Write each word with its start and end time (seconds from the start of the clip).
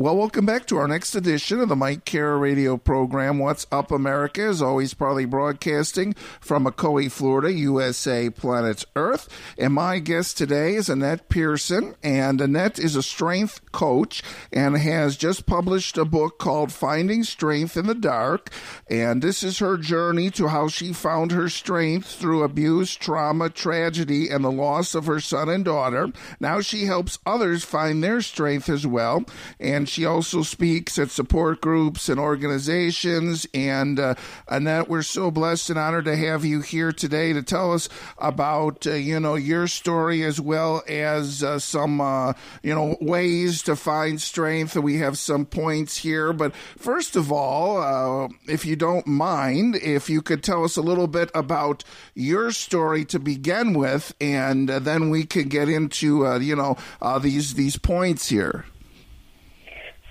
Well, 0.00 0.16
welcome 0.16 0.46
back 0.46 0.64
to 0.68 0.78
our 0.78 0.88
next 0.88 1.14
edition 1.14 1.60
of 1.60 1.68
the 1.68 1.76
Mike 1.76 2.06
Kara 2.06 2.38
radio 2.38 2.78
program, 2.78 3.38
What's 3.38 3.66
Up 3.70 3.90
America, 3.90 4.48
is 4.48 4.62
always 4.62 4.94
proudly 4.94 5.26
broadcasting 5.26 6.14
from 6.40 6.64
Ocoee, 6.64 7.12
Florida, 7.12 7.52
USA, 7.52 8.30
planet 8.30 8.86
Earth. 8.96 9.28
And 9.58 9.74
my 9.74 9.98
guest 9.98 10.38
today 10.38 10.74
is 10.74 10.88
Annette 10.88 11.28
Pearson, 11.28 11.96
and 12.02 12.40
Annette 12.40 12.78
is 12.78 12.96
a 12.96 13.02
strength 13.02 13.60
coach 13.72 14.22
and 14.50 14.74
has 14.78 15.18
just 15.18 15.44
published 15.44 15.98
a 15.98 16.06
book 16.06 16.38
called 16.38 16.72
Finding 16.72 17.22
Strength 17.22 17.76
in 17.76 17.86
the 17.86 17.94
Dark. 17.94 18.48
And 18.88 19.20
this 19.20 19.42
is 19.42 19.58
her 19.58 19.76
journey 19.76 20.30
to 20.30 20.48
how 20.48 20.68
she 20.68 20.94
found 20.94 21.30
her 21.32 21.50
strength 21.50 22.10
through 22.10 22.42
abuse, 22.42 22.94
trauma, 22.94 23.50
tragedy, 23.50 24.30
and 24.30 24.42
the 24.42 24.50
loss 24.50 24.94
of 24.94 25.04
her 25.04 25.20
son 25.20 25.50
and 25.50 25.62
daughter. 25.62 26.10
Now 26.40 26.62
she 26.62 26.86
helps 26.86 27.18
others 27.26 27.64
find 27.64 28.02
their 28.02 28.22
strength 28.22 28.70
as 28.70 28.86
well. 28.86 29.26
And 29.58 29.89
she 29.90 30.06
also 30.06 30.42
speaks 30.42 30.98
at 30.98 31.10
support 31.10 31.60
groups 31.60 32.08
and 32.08 32.20
organizations. 32.20 33.46
And 33.52 33.98
uh, 33.98 34.14
Annette, 34.48 34.88
we're 34.88 35.02
so 35.02 35.30
blessed 35.30 35.70
and 35.70 35.78
honored 35.78 36.04
to 36.04 36.16
have 36.16 36.44
you 36.44 36.60
here 36.60 36.92
today 36.92 37.32
to 37.32 37.42
tell 37.42 37.72
us 37.72 37.88
about 38.18 38.86
uh, 38.86 38.92
you 38.92 39.18
know 39.18 39.34
your 39.34 39.66
story 39.66 40.22
as 40.22 40.40
well 40.40 40.82
as 40.88 41.42
uh, 41.42 41.58
some 41.58 42.00
uh, 42.00 42.34
you 42.62 42.74
know 42.74 42.96
ways 43.00 43.62
to 43.62 43.74
find 43.74 44.20
strength. 44.20 44.76
We 44.76 44.98
have 44.98 45.18
some 45.18 45.44
points 45.44 45.98
here, 45.98 46.32
but 46.32 46.54
first 46.54 47.16
of 47.16 47.32
all, 47.32 47.82
uh, 47.82 48.28
if 48.46 48.64
you 48.64 48.76
don't 48.76 49.06
mind, 49.06 49.76
if 49.76 50.08
you 50.08 50.22
could 50.22 50.44
tell 50.44 50.64
us 50.64 50.76
a 50.76 50.82
little 50.82 51.08
bit 51.08 51.30
about 51.34 51.82
your 52.14 52.52
story 52.52 53.04
to 53.06 53.18
begin 53.18 53.74
with, 53.74 54.14
and 54.20 54.70
uh, 54.70 54.78
then 54.78 55.10
we 55.10 55.24
could 55.24 55.48
get 55.50 55.68
into 55.68 56.38
you 56.40 56.54
know 56.54 56.76
these 57.20 57.54
these 57.54 57.76
points 57.76 58.28
here. 58.28 58.64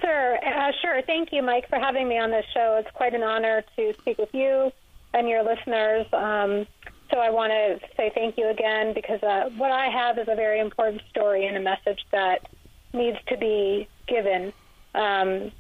Sure, 0.10 0.38
uh, 0.44 0.72
sure. 0.82 1.02
Thank 1.04 1.32
you, 1.32 1.44
Mike, 1.44 1.70
for 1.70 1.78
having 1.78 2.08
me 2.08 2.18
on 2.18 2.32
this 2.32 2.46
show. 2.52 2.78
It's 2.84 2.90
quite 2.96 3.14
an 3.14 3.22
honor 3.22 3.64
to 3.76 3.94
speak 4.02 4.18
with 4.18 4.34
you 4.34 4.72
and 5.14 5.30
your 5.30 5.44
listeners. 5.44 6.08
Um, 6.12 6.66
so 7.12 7.20
I 7.20 7.30
want 7.30 7.52
to 7.52 7.80
say 7.96 8.12
thank 8.16 8.36
you 8.36 8.50
again 8.50 8.96
because 8.96 9.22
uh, 9.22 9.52
what 9.58 9.72
I 9.72 9.86
have 9.90 10.18
is 10.18 10.28
a 10.28 10.36
very 10.36 10.62
important 10.62 11.04
story 11.12 11.46
and 11.46 11.56
a 11.58 11.60
message 11.60 12.04
that 12.12 12.48
needs 12.92 13.20
to 13.28 13.38
be 13.38 13.88
given. 14.08 14.52
Um, 14.96 15.52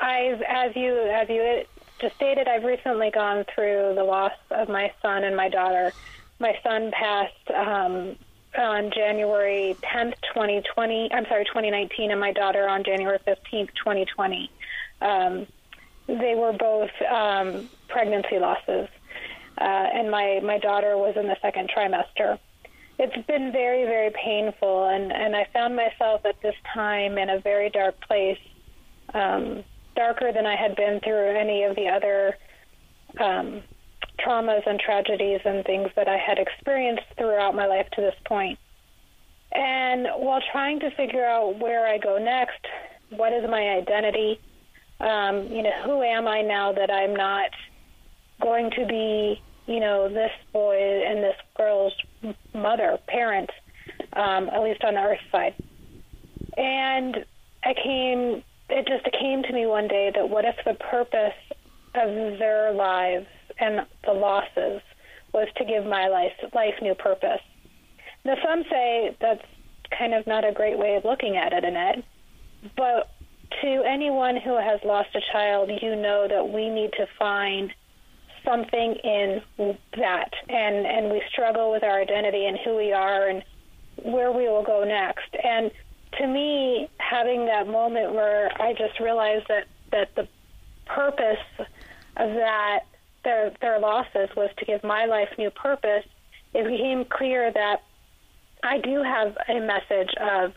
I, 0.00 0.40
as 0.48 0.74
you 0.74 0.98
as 1.00 1.28
you 1.28 1.64
just 2.00 2.16
stated, 2.16 2.48
I've 2.48 2.64
recently 2.64 3.10
gone 3.10 3.44
through 3.54 3.92
the 3.96 4.04
loss 4.04 4.32
of 4.50 4.70
my 4.70 4.92
son 5.02 5.24
and 5.24 5.36
my 5.36 5.50
daughter. 5.50 5.92
My 6.38 6.58
son 6.62 6.90
passed 6.90 7.50
um, 7.54 8.16
on 8.58 8.90
January 8.90 9.76
10th, 9.82 10.14
2020. 10.32 11.12
I'm 11.12 11.26
sorry, 11.26 11.44
2019, 11.44 12.10
and 12.10 12.20
my 12.20 12.32
daughter 12.32 12.68
on 12.68 12.84
January 12.84 13.18
15th, 13.26 13.70
2020. 13.74 14.50
Um, 15.00 15.46
they 16.06 16.34
were 16.34 16.52
both 16.52 16.90
um, 17.10 17.68
pregnancy 17.88 18.38
losses, 18.38 18.88
uh, 19.58 19.64
and 19.64 20.10
my 20.10 20.40
my 20.42 20.58
daughter 20.58 20.96
was 20.96 21.16
in 21.16 21.26
the 21.26 21.36
second 21.40 21.70
trimester. 21.74 22.38
It's 22.98 23.26
been 23.26 23.52
very 23.52 23.84
very 23.84 24.10
painful, 24.10 24.84
and 24.86 25.12
and 25.12 25.34
I 25.34 25.46
found 25.52 25.76
myself 25.76 26.24
at 26.26 26.40
this 26.42 26.54
time 26.72 27.16
in 27.18 27.30
a 27.30 27.40
very 27.40 27.70
dark 27.70 28.00
place, 28.06 28.38
um, 29.14 29.64
darker 29.96 30.32
than 30.32 30.46
I 30.46 30.56
had 30.56 30.76
been 30.76 31.00
through 31.00 31.36
any 31.36 31.64
of 31.64 31.74
the 31.74 31.88
other 31.88 32.36
um, 33.18 33.62
traumas 34.18 34.66
and 34.66 34.78
tragedies 34.78 35.40
and 35.44 35.64
things 35.64 35.90
that 35.96 36.08
I 36.08 36.16
had 36.16 36.38
experienced 36.38 37.04
throughout 37.16 37.54
my 37.54 37.66
life 37.66 37.88
to 37.94 38.00
this 38.00 38.14
point. 38.24 38.58
And 39.52 40.08
while 40.16 40.40
trying 40.52 40.80
to 40.80 40.90
figure 40.90 41.24
out 41.24 41.58
where 41.58 41.86
I 41.86 41.98
go 41.98 42.18
next, 42.18 42.66
what 43.10 43.32
is 43.32 43.48
my 43.48 43.70
identity? 43.70 44.40
Um, 45.00 45.48
you 45.48 45.62
know, 45.62 45.82
who 45.84 46.02
am 46.02 46.26
I 46.26 46.42
now 46.42 46.72
that 46.72 46.90
I'm 46.90 47.14
not 47.14 47.50
going 48.40 48.70
to 48.72 48.86
be, 48.86 49.40
you 49.66 49.80
know, 49.80 50.08
this 50.08 50.32
boy 50.52 51.04
and 51.06 51.22
this 51.22 51.36
girl's 51.56 51.94
mother, 52.52 52.98
parent, 53.06 53.50
um, 54.12 54.48
at 54.48 54.62
least 54.62 54.82
on 54.84 54.94
the 54.94 55.00
earth 55.00 55.20
side. 55.30 55.54
And 56.56 57.24
I 57.64 57.74
came, 57.74 58.42
it 58.68 58.86
just 58.86 59.04
came 59.20 59.42
to 59.42 59.52
me 59.52 59.66
one 59.66 59.88
day 59.88 60.10
that 60.14 60.28
what 60.28 60.44
if 60.44 60.56
the 60.64 60.74
purpose 60.74 61.34
of 61.94 62.38
their 62.38 62.72
lives 62.72 63.26
and 63.58 63.86
the 64.04 64.12
losses 64.12 64.80
was 65.32 65.48
to 65.56 65.64
give 65.64 65.84
my 65.84 66.08
life 66.08 66.32
life 66.54 66.74
new 66.80 66.94
purpose. 66.94 67.40
Now 68.24 68.36
some 68.44 68.64
say 68.70 69.16
that's 69.20 69.44
kind 69.96 70.14
of 70.14 70.26
not 70.26 70.44
a 70.48 70.52
great 70.52 70.78
way 70.78 70.96
of 70.96 71.04
looking 71.04 71.36
at 71.36 71.52
it, 71.52 71.64
Annette. 71.64 72.04
But 72.76 73.10
to 73.62 73.82
anyone 73.86 74.36
who 74.36 74.56
has 74.56 74.80
lost 74.84 75.10
a 75.14 75.20
child, 75.32 75.70
you 75.82 75.94
know 75.96 76.26
that 76.28 76.48
we 76.48 76.70
need 76.70 76.92
to 76.92 77.06
find 77.18 77.72
something 78.44 78.94
in 79.02 79.42
that, 79.96 80.30
and 80.48 80.86
and 80.86 81.10
we 81.10 81.22
struggle 81.30 81.70
with 81.70 81.82
our 81.82 82.00
identity 82.00 82.46
and 82.46 82.58
who 82.64 82.76
we 82.76 82.92
are 82.92 83.28
and 83.28 83.42
where 84.02 84.32
we 84.32 84.48
will 84.48 84.64
go 84.64 84.84
next. 84.84 85.34
And 85.42 85.70
to 86.18 86.26
me, 86.26 86.88
having 86.98 87.46
that 87.46 87.66
moment 87.66 88.14
where 88.14 88.50
I 88.60 88.72
just 88.72 89.00
realized 89.00 89.46
that 89.48 89.66
that 89.92 90.14
the 90.14 90.28
purpose 90.86 91.38
of 92.16 92.34
that 92.34 92.80
their 93.24 93.52
their 93.60 93.78
losses 93.78 94.28
was 94.36 94.50
to 94.58 94.64
give 94.64 94.84
my 94.84 95.06
life 95.06 95.28
new 95.38 95.50
purpose, 95.50 96.04
it 96.52 96.66
became 96.66 97.04
clear 97.04 97.52
that 97.52 97.82
I 98.62 98.78
do 98.78 99.02
have 99.02 99.36
a 99.48 99.60
message 99.60 100.14
of 100.20 100.52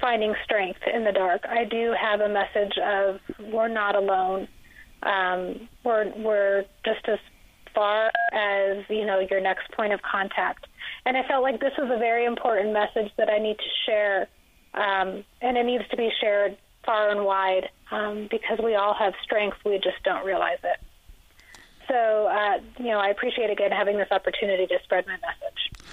finding 0.00 0.34
strength 0.44 0.80
in 0.92 1.04
the 1.04 1.12
dark. 1.12 1.42
I 1.48 1.64
do 1.64 1.94
have 2.00 2.20
a 2.20 2.28
message 2.28 2.78
of 2.78 3.20
we're 3.52 3.68
not 3.68 3.96
alone. 3.96 4.48
Um, 5.02 5.68
we're 5.84 6.12
we're 6.16 6.64
just 6.84 7.08
as 7.08 7.18
far 7.74 8.10
as 8.32 8.84
you 8.88 9.06
know 9.06 9.20
your 9.20 9.40
next 9.40 9.70
point 9.72 9.92
of 9.92 10.00
contact. 10.02 10.66
And 11.06 11.16
I 11.16 11.26
felt 11.26 11.42
like 11.42 11.60
this 11.60 11.72
was 11.78 11.90
a 11.92 11.98
very 11.98 12.24
important 12.24 12.72
message 12.72 13.10
that 13.16 13.30
I 13.30 13.38
need 13.38 13.56
to 13.58 13.70
share, 13.86 14.28
um, 14.74 15.24
and 15.40 15.56
it 15.56 15.64
needs 15.64 15.84
to 15.90 15.96
be 15.96 16.10
shared 16.20 16.56
far 16.84 17.10
and 17.10 17.24
wide 17.24 17.68
um, 17.90 18.28
because 18.30 18.58
we 18.62 18.74
all 18.74 18.94
have 18.94 19.14
strength. 19.22 19.56
We 19.64 19.76
just 19.76 20.02
don't 20.04 20.24
realize 20.24 20.58
it. 20.62 20.78
So, 21.90 22.28
uh, 22.28 22.60
you 22.78 22.86
know, 22.86 23.00
I 23.00 23.08
appreciate 23.08 23.50
again 23.50 23.72
having 23.72 23.98
this 23.98 24.08
opportunity 24.12 24.66
to 24.68 24.78
spread 24.84 25.06
my 25.08 25.14
message. 25.14 25.90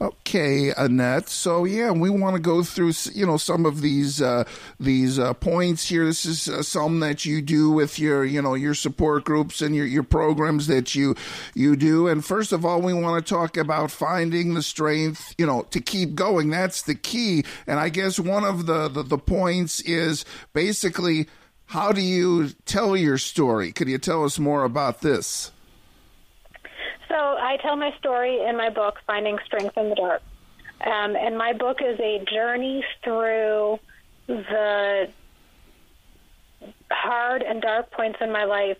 Okay, 0.00 0.72
Annette. 0.76 1.28
So 1.28 1.64
yeah, 1.64 1.90
we 1.90 2.08
want 2.08 2.36
to 2.36 2.40
go 2.40 2.62
through 2.62 2.92
you 3.14 3.26
know 3.26 3.36
some 3.36 3.66
of 3.66 3.80
these 3.80 4.22
uh, 4.22 4.44
these 4.78 5.18
uh, 5.18 5.32
points 5.34 5.88
here. 5.88 6.04
This 6.04 6.24
is 6.24 6.48
uh, 6.48 6.62
some 6.62 7.00
that 7.00 7.24
you 7.24 7.42
do 7.42 7.70
with 7.70 7.98
your 7.98 8.24
you 8.24 8.40
know 8.40 8.54
your 8.54 8.74
support 8.74 9.24
groups 9.24 9.60
and 9.60 9.74
your 9.74 9.86
your 9.86 10.04
programs 10.04 10.68
that 10.68 10.94
you 10.94 11.16
you 11.54 11.74
do. 11.74 12.06
And 12.06 12.24
first 12.24 12.52
of 12.52 12.64
all, 12.64 12.80
we 12.80 12.92
want 12.92 13.26
to 13.26 13.28
talk 13.28 13.56
about 13.56 13.90
finding 13.90 14.54
the 14.54 14.62
strength 14.62 15.34
you 15.36 15.46
know 15.46 15.62
to 15.70 15.80
keep 15.80 16.14
going. 16.14 16.50
That's 16.50 16.82
the 16.82 16.94
key. 16.94 17.42
And 17.66 17.80
I 17.80 17.88
guess 17.88 18.20
one 18.20 18.44
of 18.44 18.66
the 18.66 18.88
the, 18.88 19.02
the 19.02 19.18
points 19.18 19.80
is 19.80 20.24
basically 20.52 21.26
how 21.68 21.92
do 21.92 22.00
you 22.00 22.48
tell 22.64 22.96
your 22.96 23.18
story? 23.18 23.72
Could 23.72 23.88
you 23.88 23.98
tell 23.98 24.24
us 24.24 24.38
more 24.38 24.64
about 24.64 25.02
this? 25.02 25.52
So 27.08 27.14
I 27.14 27.58
tell 27.62 27.76
my 27.76 27.92
story 27.98 28.40
in 28.42 28.56
my 28.56 28.70
book, 28.70 28.96
Finding 29.06 29.38
Strength 29.44 29.76
in 29.76 29.90
the 29.90 29.94
Dark. 29.94 30.22
Um, 30.80 31.14
and 31.16 31.36
my 31.36 31.52
book 31.52 31.78
is 31.82 31.98
a 32.00 32.24
journey 32.24 32.84
through 33.04 33.78
the 34.26 35.08
hard 36.90 37.42
and 37.42 37.60
dark 37.60 37.90
points 37.90 38.18
in 38.20 38.32
my 38.32 38.44
life, 38.44 38.78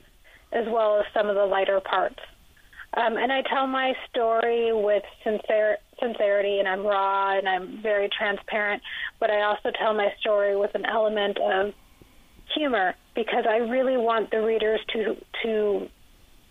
as 0.52 0.66
well 0.66 0.98
as 0.98 1.04
some 1.12 1.28
of 1.28 1.34
the 1.34 1.44
lighter 1.44 1.80
parts. 1.80 2.20
Um, 2.94 3.18
and 3.18 3.30
I 3.30 3.42
tell 3.42 3.66
my 3.66 3.92
story 4.08 4.72
with 4.72 5.02
sincerity, 5.22 6.58
and 6.58 6.66
I'm 6.66 6.86
raw 6.86 7.36
and 7.36 7.46
I'm 7.46 7.82
very 7.82 8.08
transparent. 8.08 8.82
But 9.20 9.30
I 9.30 9.42
also 9.42 9.70
tell 9.78 9.92
my 9.92 10.08
story 10.20 10.56
with 10.56 10.74
an 10.74 10.86
element 10.86 11.38
of 11.38 11.74
humor 12.54 12.94
because 13.14 13.44
I 13.48 13.58
really 13.58 13.96
want 13.96 14.30
the 14.30 14.42
readers 14.42 14.80
to 14.92 15.16
to 15.42 15.88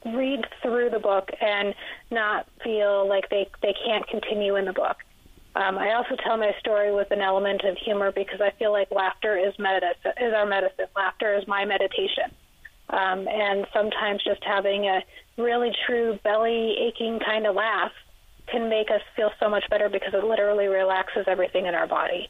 read 0.06 0.46
through 0.62 0.90
the 0.90 1.00
book 1.00 1.30
and 1.42 1.74
not 2.12 2.48
feel 2.64 3.08
like 3.08 3.30
they 3.30 3.50
they 3.62 3.74
can't 3.86 4.08
continue 4.08 4.56
in 4.56 4.66
the 4.66 4.74
book. 4.74 4.98
Um, 5.56 5.78
I 5.78 5.94
also 5.94 6.16
tell 6.24 6.38
my 6.38 6.52
story 6.60 6.94
with 6.94 7.10
an 7.10 7.22
element 7.22 7.62
of 7.64 7.78
humor 7.78 8.12
because 8.12 8.42
I 8.42 8.52
feel 8.60 8.72
like 8.72 8.92
laughter 8.92 9.38
is 9.38 9.58
medicine, 9.58 10.14
is 10.22 10.34
our 10.34 10.46
medicine. 10.46 10.86
Laughter 10.96 11.36
is 11.36 11.48
my 11.48 11.66
meditation. 11.66 12.30
Um, 12.90 13.28
and 13.28 13.66
sometimes 13.74 14.24
just 14.24 14.44
having 14.44 14.86
a 14.86 15.02
really 15.38 15.72
true 15.86 16.20
belly 16.24 16.76
aching 16.80 17.20
kind 17.20 17.48
of 17.48 17.56
laugh 17.56 17.92
can 18.48 18.70
make 18.70 18.90
us 18.92 19.02
feel 19.16 19.32
so 19.40 19.50
much 19.50 19.64
better 19.70 19.90
because 19.90 20.14
it 20.14 20.24
literally 20.24 20.68
relaxes 20.68 21.26
everything 21.28 21.66
in 21.66 21.76
our 21.76 21.88
body. 21.88 22.30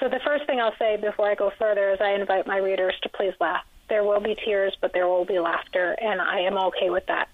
So 0.00 0.08
the 0.08 0.20
first 0.24 0.46
thing 0.46 0.58
I'll 0.60 0.76
say 0.78 0.96
before 0.96 1.30
I 1.30 1.34
go 1.34 1.52
further 1.58 1.90
is 1.92 1.98
I 2.00 2.14
invite 2.14 2.46
my 2.46 2.56
readers 2.56 2.94
to 3.02 3.08
please 3.10 3.34
laugh. 3.38 3.64
There 3.88 4.02
will 4.02 4.20
be 4.20 4.34
tears, 4.34 4.74
but 4.80 4.92
there 4.94 5.06
will 5.06 5.26
be 5.26 5.38
laughter, 5.38 5.94
and 6.00 6.20
I 6.20 6.40
am 6.40 6.56
okay 6.56 6.88
with 6.90 7.04
that. 7.06 7.28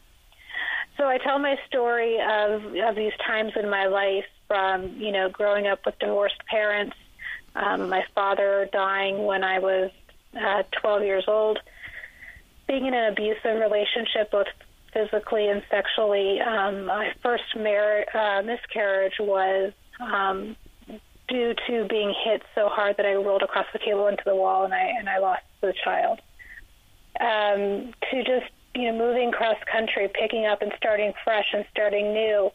So 0.96 1.04
I 1.06 1.18
tell 1.18 1.38
my 1.38 1.56
story 1.68 2.18
of, 2.20 2.64
of 2.88 2.96
these 2.96 3.12
times 3.24 3.52
in 3.54 3.68
my 3.70 3.86
life 3.86 4.24
from, 4.48 4.96
you 4.96 5.12
know, 5.12 5.28
growing 5.28 5.66
up 5.66 5.80
with 5.86 5.98
divorced 5.98 6.42
parents, 6.50 6.96
Um, 7.54 7.88
my 7.88 8.04
father 8.14 8.68
dying 8.72 9.24
when 9.24 9.42
I 9.42 9.58
was 9.60 9.90
uh, 10.34 10.62
12 10.82 11.02
years 11.04 11.24
old, 11.26 11.58
being 12.68 12.86
in 12.86 12.94
an 12.94 13.12
abusive 13.12 13.60
relationship, 13.60 14.30
both 14.30 14.48
physically 14.92 15.48
and 15.48 15.62
sexually. 15.70 16.40
Um, 16.40 16.86
my 16.86 17.12
first 17.22 17.44
mar- 17.56 18.06
uh, 18.14 18.42
miscarriage 18.42 19.18
was 19.18 19.72
um, 20.00 20.56
due 21.28 21.54
to 21.66 21.86
being 21.88 22.14
hit 22.24 22.42
so 22.54 22.68
hard 22.68 22.96
that 22.96 23.06
I 23.06 23.14
rolled 23.14 23.42
across 23.42 23.66
the 23.72 23.78
table 23.78 24.06
into 24.06 24.22
the 24.24 24.34
wall 24.34 24.64
and 24.64 24.74
I 24.74 24.92
and 24.98 25.08
I 25.08 25.18
lost 25.18 25.42
the 25.60 25.74
child. 25.84 26.20
Um, 27.18 27.94
to 28.10 28.22
just 28.24 28.52
you 28.74 28.92
know 28.92 28.98
moving 28.98 29.32
cross 29.32 29.56
country, 29.70 30.08
picking 30.12 30.46
up 30.46 30.62
and 30.62 30.72
starting 30.76 31.12
fresh 31.24 31.46
and 31.52 31.64
starting 31.70 32.12
new, 32.12 32.52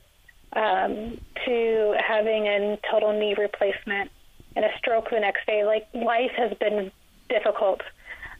um, 0.53 1.19
to 1.45 1.95
having 2.06 2.47
a 2.47 2.79
total 2.89 3.18
knee 3.18 3.35
replacement 3.38 4.12
and 4.56 4.65
a 4.65 4.69
stroke 4.77 5.09
the 5.09 5.19
next 5.19 5.45
day. 5.45 5.65
Like 5.65 5.88
life 5.94 6.31
has 6.38 6.53
been 6.59 6.91
difficult, 7.29 7.81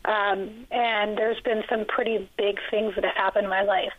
um, 0.06 0.68
and 0.72 1.18
there's 1.18 1.42
been 1.42 1.63
some 1.69 1.86
pretty 1.86 2.30
big 2.38 2.60
things 2.69 2.95
that 2.95 3.04
have 3.04 3.16
happened 3.16 3.45
in 3.45 3.50
my 3.50 3.63
life. 3.63 3.94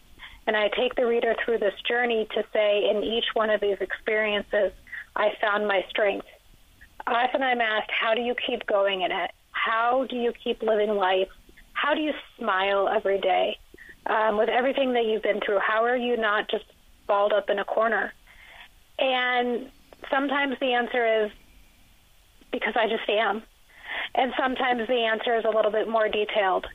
And 0.46 0.56
I 0.56 0.68
take 0.68 0.96
the 0.96 1.06
reader 1.06 1.36
through 1.44 1.58
this 1.58 1.74
journey 1.88 2.26
to 2.34 2.44
say, 2.52 2.90
in 2.90 3.02
each 3.04 3.26
one 3.34 3.48
of 3.50 3.60
these 3.60 3.76
experiences, 3.80 4.72
I 5.16 5.30
found 5.40 5.66
my 5.66 5.84
strength. 5.90 6.26
Often 7.06 7.42
I'm 7.42 7.60
asked, 7.60 7.90
how 7.90 8.14
do 8.14 8.20
you 8.20 8.34
keep 8.46 8.66
going 8.66 9.02
in 9.02 9.10
it? 9.10 9.30
How 9.50 10.06
do 10.08 10.16
you 10.16 10.32
keep 10.44 10.62
living 10.62 10.90
life? 10.96 11.28
How 11.72 11.94
do 11.94 12.00
you 12.00 12.12
smile 12.38 12.88
every 12.88 13.20
day? 13.20 13.58
Um, 14.06 14.36
with 14.36 14.48
everything 14.48 14.94
that 14.94 15.04
you've 15.06 15.22
been 15.22 15.40
through, 15.44 15.60
how 15.60 15.84
are 15.84 15.96
you 15.96 16.16
not 16.16 16.50
just 16.50 16.64
balled 17.06 17.32
up 17.32 17.50
in 17.50 17.58
a 17.58 17.64
corner? 17.64 18.12
And 18.98 19.70
sometimes 20.10 20.56
the 20.60 20.72
answer 20.72 21.24
is 21.24 21.30
because 22.50 22.74
I 22.76 22.88
just 22.88 23.08
am. 23.08 23.42
And 24.14 24.32
sometimes 24.38 24.86
the 24.88 25.04
answer 25.04 25.36
is 25.36 25.44
a 25.44 25.54
little 25.54 25.70
bit 25.70 25.88
more 25.88 26.08
detailed. 26.08 26.66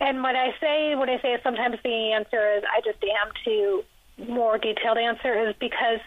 And 0.00 0.22
when 0.22 0.36
I 0.36 0.50
say 0.60 0.94
when 0.94 1.08
I 1.08 1.20
say 1.20 1.38
sometimes 1.42 1.76
the 1.82 2.12
answer 2.12 2.56
is 2.56 2.64
I 2.64 2.80
just 2.84 3.02
am 3.02 3.32
to 3.44 3.82
more 4.28 4.58
detailed 4.58 4.98
answer 4.98 5.48
is 5.48 5.54
because 5.60 6.00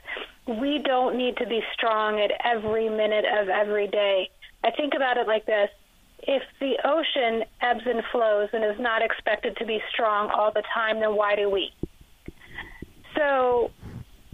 we 0.48 0.80
don't 0.80 1.18
need 1.18 1.38
to 1.38 1.48
be 1.48 1.62
strong 1.74 2.20
at 2.20 2.32
every 2.44 2.90
minute 2.90 3.26
of 3.26 3.50
every 3.50 3.88
day. 3.88 4.30
I 4.64 4.72
think 4.72 4.94
about 4.94 5.18
it 5.18 5.28
like 5.28 5.46
this. 5.46 5.70
If 6.20 6.44
the 6.60 6.78
ocean 6.84 7.44
ebbs 7.62 7.84
and 7.86 8.02
flows 8.12 8.50
and 8.54 8.64
is 8.64 8.80
not 8.80 9.02
expected 9.02 9.58
to 9.58 9.66
be 9.66 9.82
strong 9.92 10.30
all 10.30 10.52
the 10.52 10.64
time, 10.74 11.00
then 11.00 11.16
why 11.16 11.36
do 11.36 11.50
we? 11.50 11.72
So 13.16 13.72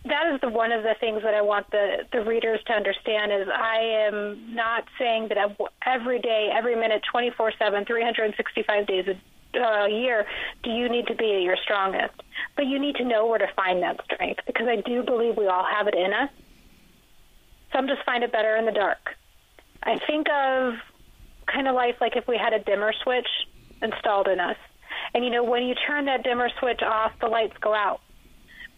that 0.05 0.33
is 0.33 0.41
the 0.41 0.49
one 0.49 0.71
of 0.71 0.83
the 0.83 0.95
things 0.99 1.21
that 1.23 1.33
I 1.33 1.41
want 1.41 1.69
the 1.71 2.05
the 2.11 2.23
readers 2.23 2.59
to 2.67 2.73
understand 2.73 3.31
is 3.31 3.47
I 3.47 4.07
am 4.07 4.55
not 4.55 4.85
saying 4.97 5.29
that 5.29 5.37
every 5.85 6.19
day, 6.19 6.49
every 6.53 6.75
minute, 6.75 7.03
24/7, 7.13 7.85
365 7.85 8.85
days 8.87 9.07
a 9.07 9.15
uh, 9.55 9.85
year 9.85 10.25
do 10.63 10.69
you 10.69 10.89
need 10.89 11.07
to 11.07 11.15
be 11.15 11.41
your 11.43 11.57
strongest. 11.63 12.13
But 12.55 12.67
you 12.67 12.79
need 12.79 12.95
to 12.95 13.05
know 13.05 13.27
where 13.27 13.39
to 13.39 13.47
find 13.55 13.81
that 13.83 13.99
strength 14.05 14.41
because 14.45 14.67
I 14.67 14.77
do 14.77 15.03
believe 15.03 15.37
we 15.37 15.47
all 15.47 15.65
have 15.65 15.87
it 15.87 15.95
in 15.95 16.13
us. 16.13 16.29
Some 17.73 17.87
just 17.87 18.03
find 18.05 18.23
it 18.23 18.31
better 18.31 18.55
in 18.55 18.65
the 18.65 18.71
dark. 18.71 19.15
I 19.83 19.99
think 20.05 20.27
of 20.29 20.73
kind 21.45 21.67
of 21.67 21.75
life 21.75 21.95
like 22.01 22.15
if 22.15 22.27
we 22.27 22.37
had 22.37 22.53
a 22.53 22.59
dimmer 22.59 22.93
switch 23.03 23.27
installed 23.81 24.27
in 24.27 24.39
us. 24.39 24.57
And 25.13 25.23
you 25.23 25.31
know, 25.31 25.43
when 25.43 25.63
you 25.63 25.75
turn 25.75 26.05
that 26.05 26.23
dimmer 26.23 26.49
switch 26.59 26.81
off, 26.81 27.13
the 27.21 27.27
lights 27.27 27.55
go 27.61 27.73
out 27.73 28.01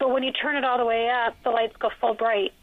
but 0.02 0.10
when 0.10 0.24
you 0.24 0.32
turn 0.32 0.56
it 0.56 0.66
all 0.66 0.80
the 0.80 0.86
way 0.86 1.12
up, 1.12 1.36
the 1.44 1.52
lights 1.52 1.76
go 1.78 1.92
full 2.02 2.16
bright. 2.16 2.54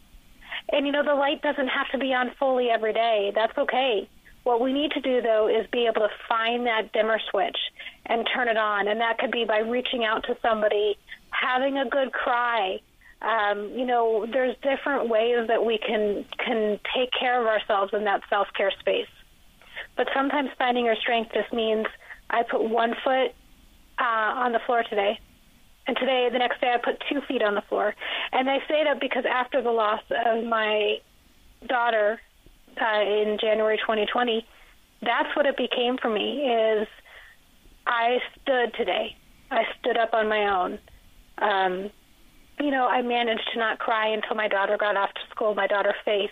And 0.73 0.85
you 0.85 0.93
know, 0.93 1.05
the 1.05 1.15
light 1.15 1.41
doesn't 1.41 1.69
have 1.69 1.89
to 1.93 1.99
be 1.99 2.13
on 2.13 2.33
fully 2.37 2.69
every 2.69 2.93
day. 2.93 3.31
That's 3.33 3.57
okay. 3.57 4.11
What 4.43 4.61
we 4.61 4.73
need 4.73 4.91
to 4.93 5.01
do 5.01 5.23
though 5.23 5.47
is 5.47 5.65
be 5.71 5.87
able 5.87 6.01
to 6.01 6.11
find 6.29 6.67
that 6.67 6.93
dimmer 6.93 7.21
switch 7.31 7.57
and 8.07 8.29
turn 8.35 8.49
it 8.49 8.57
on. 8.57 8.89
And 8.89 9.01
that 9.01 9.19
could 9.19 9.31
be 9.31 9.45
by 9.45 9.59
reaching 9.59 10.05
out 10.05 10.25
to 10.25 10.37
somebody, 10.43 10.99
having 11.31 11.79
a 11.79 11.89
good 11.89 12.13
cry. 12.13 12.81
Um, 13.21 13.71
you 13.75 13.85
know, 13.85 14.27
there's 14.27 14.57
different 14.63 15.09
ways 15.09 15.49
that 15.49 15.65
we 15.65 15.79
can 15.79 16.25
can 16.39 16.79
take 16.95 17.11
care 17.19 17.41
of 17.41 17.47
ourselves 17.47 17.93
in 17.93 18.05
that 18.05 18.23
self 18.31 18.49
care 18.57 18.73
space. 18.79 19.09
But 19.97 20.09
sometimes 20.15 20.51
finding 20.59 20.85
your 20.85 20.97
strength 20.97 21.33
just 21.35 21.53
means 21.53 21.87
I 22.31 22.45
put 22.45 22.63
one 22.63 22.95
foot 23.03 23.33
uh, 23.99 24.45
on 24.45 24.53
the 24.53 24.61
floor 24.61 24.85
today 24.89 25.19
and 25.89 25.97
today, 25.97 26.29
the 26.31 26.39
next 26.39 26.61
day, 26.61 26.71
I 26.71 26.77
put 26.77 27.03
two 27.11 27.23
feet 27.23 27.43
on 27.43 27.55
the 27.55 27.63
floor. 27.63 27.95
And 28.31 28.49
I 28.49 28.59
say 28.69 28.85
that 28.85 29.01
because 29.01 29.25
after 29.25 29.63
the 29.63 29.71
loss 29.71 30.03
of 30.11 30.45
my 30.45 30.99
daughter 31.67 32.21
uh, 32.79 33.01
in 33.01 33.39
January 33.41 33.79
2020, 33.79 34.47
that's 35.01 35.35
what 35.35 35.47
it 35.47 35.57
became 35.57 35.97
for 35.97 36.11
me. 36.11 36.43
Is 36.43 36.87
I 37.89 38.19
stood 38.41 38.75
today. 38.75 39.17
I 39.51 39.65
stood 39.81 39.97
up 39.97 40.13
on 40.13 40.29
my 40.29 40.47
own. 40.47 40.79
Um, 41.39 41.91
you 42.61 42.71
know, 42.71 42.87
I 42.87 43.03
managed 43.03 43.49
to 43.55 43.59
not 43.59 43.79
cry 43.79 44.09
until 44.09 44.37
my 44.37 44.49
daughter 44.49 44.77
got 44.77 44.97
off 44.97 45.13
to 45.15 45.21
school. 45.31 45.55
My 45.55 45.67
daughter 45.67 45.95
Faith, 46.05 46.31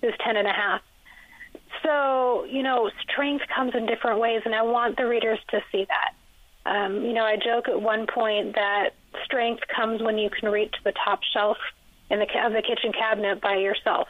who's 0.00 0.14
ten 0.24 0.36
and 0.36 0.48
a 0.48 0.52
half. 0.52 0.80
So, 1.82 2.44
you 2.44 2.62
know, 2.62 2.90
strength 3.02 3.44
comes 3.54 3.74
in 3.74 3.86
different 3.86 4.18
ways, 4.18 4.42
and 4.44 4.54
I 4.54 4.62
want 4.62 4.96
the 4.96 5.06
readers 5.06 5.38
to 5.50 5.60
see 5.70 5.86
that. 5.86 6.14
Um, 6.66 7.04
you 7.04 7.12
know, 7.12 7.24
I 7.24 7.36
joke 7.36 7.68
at 7.68 7.80
one 7.80 8.06
point 8.06 8.54
that 8.54 8.90
strength 9.24 9.62
comes 9.74 10.00
when 10.00 10.16
you 10.16 10.30
can 10.30 10.48
reach 10.48 10.74
the 10.84 10.92
top 11.04 11.20
shelf 11.34 11.58
in 12.10 12.20
the 12.20 12.26
of 12.46 12.52
the 12.52 12.62
kitchen 12.62 12.92
cabinet 12.92 13.42
by 13.42 13.56
yourself, 13.56 14.08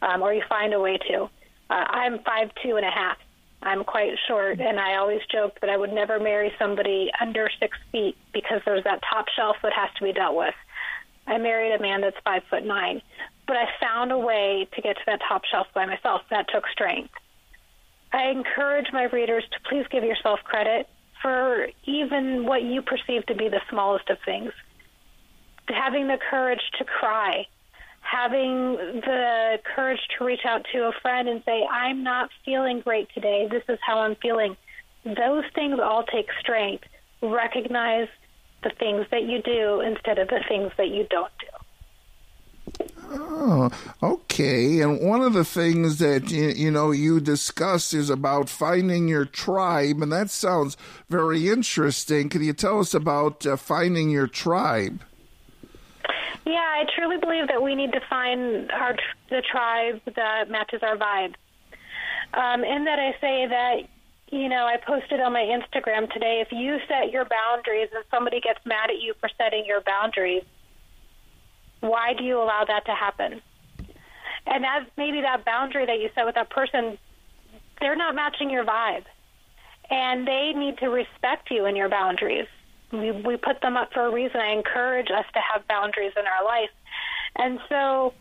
um, 0.00 0.22
or 0.22 0.32
you 0.32 0.42
find 0.48 0.72
a 0.72 0.80
way 0.80 0.96
to. 1.10 1.24
Uh, 1.24 1.28
I'm 1.68 2.20
five 2.20 2.50
two 2.62 2.76
and 2.76 2.86
a 2.86 2.90
half. 2.90 3.18
I'm 3.62 3.84
quite 3.84 4.12
short, 4.26 4.60
and 4.60 4.80
I 4.80 4.96
always 4.96 5.20
joke 5.30 5.60
that 5.60 5.70
I 5.70 5.76
would 5.76 5.92
never 5.92 6.18
marry 6.18 6.52
somebody 6.58 7.10
under 7.20 7.48
six 7.60 7.78
feet 7.92 8.16
because 8.32 8.60
there's 8.64 8.84
that 8.84 9.00
top 9.08 9.26
shelf 9.36 9.56
that 9.62 9.72
has 9.72 9.88
to 9.98 10.04
be 10.04 10.12
dealt 10.12 10.36
with. 10.36 10.54
I 11.26 11.38
married 11.38 11.72
a 11.72 11.80
man 11.80 12.00
that's 12.00 12.16
five 12.24 12.42
foot 12.50 12.64
nine, 12.64 13.00
but 13.46 13.56
I 13.56 13.66
found 13.80 14.10
a 14.10 14.18
way 14.18 14.66
to 14.74 14.82
get 14.82 14.96
to 14.96 15.02
that 15.06 15.20
top 15.28 15.42
shelf 15.44 15.68
by 15.74 15.86
myself. 15.86 16.22
That 16.30 16.48
took 16.48 16.66
strength. 16.68 17.14
I 18.12 18.30
encourage 18.30 18.92
my 18.92 19.04
readers 19.04 19.44
to 19.52 19.68
please 19.68 19.86
give 19.90 20.02
yourself 20.02 20.40
credit 20.44 20.88
for 21.22 21.68
even 21.84 22.44
what 22.44 22.62
you 22.62 22.82
perceive 22.82 23.24
to 23.26 23.34
be 23.34 23.48
the 23.48 23.60
smallest 23.70 24.10
of 24.10 24.18
things. 24.24 24.52
Having 25.68 26.08
the 26.08 26.18
courage 26.30 26.60
to 26.78 26.84
cry, 26.84 27.46
having 28.02 28.74
the 28.74 29.58
courage 29.74 30.00
to 30.18 30.24
reach 30.24 30.44
out 30.44 30.66
to 30.72 30.84
a 30.84 30.92
friend 31.00 31.28
and 31.28 31.42
say, 31.44 31.66
I'm 31.70 32.02
not 32.02 32.30
feeling 32.44 32.80
great 32.80 33.08
today. 33.14 33.48
This 33.50 33.62
is 33.68 33.78
how 33.86 34.00
I'm 34.00 34.16
feeling. 34.16 34.56
Those 35.04 35.44
things 35.54 35.78
all 35.80 36.04
take 36.04 36.28
strength. 36.40 36.84
Recognize 37.22 38.08
the 38.62 38.70
things 38.70 39.06
that 39.10 39.22
you 39.22 39.40
do 39.42 39.80
instead 39.80 40.18
of 40.18 40.28
the 40.28 40.40
things 40.48 40.72
that 40.76 40.88
you 40.88 41.06
don't 41.08 41.32
do. 41.40 41.46
Oh, 43.04 43.70
okay. 44.02 44.80
And 44.80 45.00
one 45.00 45.20
of 45.20 45.32
the 45.32 45.44
things 45.44 45.98
that 45.98 46.30
you, 46.30 46.70
know 46.70 46.90
you 46.90 47.20
discuss 47.20 47.92
is 47.92 48.08
about 48.08 48.48
finding 48.48 49.08
your 49.08 49.24
tribe, 49.24 50.00
and 50.00 50.12
that 50.12 50.30
sounds 50.30 50.76
very 51.08 51.48
interesting. 51.48 52.28
Can 52.28 52.42
you 52.42 52.52
tell 52.52 52.80
us 52.80 52.94
about 52.94 53.46
uh, 53.46 53.56
finding 53.56 54.10
your 54.10 54.26
tribe? 54.26 55.02
Yeah, 56.44 56.54
I 56.54 56.84
truly 56.96 57.18
believe 57.18 57.48
that 57.48 57.62
we 57.62 57.74
need 57.74 57.92
to 57.92 58.00
find 58.08 58.70
our 58.70 58.96
the 59.30 59.42
tribe 59.50 60.00
that 60.16 60.50
matches 60.50 60.80
our 60.82 60.96
vibe. 60.96 61.34
Um, 62.34 62.64
in 62.64 62.84
that, 62.84 62.98
I 62.98 63.12
say 63.20 63.46
that 63.48 63.76
you 64.30 64.48
know 64.48 64.66
I 64.66 64.76
posted 64.76 65.20
on 65.20 65.32
my 65.32 65.42
Instagram 65.42 66.10
today. 66.12 66.42
If 66.44 66.52
you 66.52 66.78
set 66.88 67.12
your 67.12 67.24
boundaries 67.26 67.88
and 67.94 68.04
somebody 68.10 68.40
gets 68.40 68.60
mad 68.64 68.90
at 68.90 69.00
you 69.00 69.14
for 69.20 69.28
setting 69.38 69.64
your 69.66 69.80
boundaries 69.82 70.42
why 71.82 72.14
do 72.16 72.24
you 72.24 72.40
allow 72.40 72.64
that 72.66 72.86
to 72.86 72.92
happen? 72.92 73.42
And 74.46 74.64
as 74.64 74.86
maybe 74.96 75.20
that 75.20 75.44
boundary 75.44 75.84
that 75.84 75.98
you 76.00 76.08
set 76.14 76.24
with 76.24 76.36
that 76.36 76.48
person, 76.48 76.96
they're 77.80 77.96
not 77.96 78.14
matching 78.14 78.50
your 78.50 78.64
vibe. 78.64 79.04
And 79.90 80.26
they 80.26 80.52
need 80.54 80.78
to 80.78 80.86
respect 80.86 81.50
you 81.50 81.66
and 81.66 81.76
your 81.76 81.88
boundaries. 81.88 82.46
We, 82.92 83.10
we 83.10 83.36
put 83.36 83.60
them 83.62 83.76
up 83.76 83.92
for 83.92 84.06
a 84.06 84.12
reason. 84.12 84.40
I 84.40 84.52
encourage 84.52 85.10
us 85.10 85.24
to 85.34 85.40
have 85.40 85.66
boundaries 85.66 86.12
in 86.16 86.24
our 86.26 86.44
life. 86.44 86.70
And 87.36 87.58
so 87.68 88.12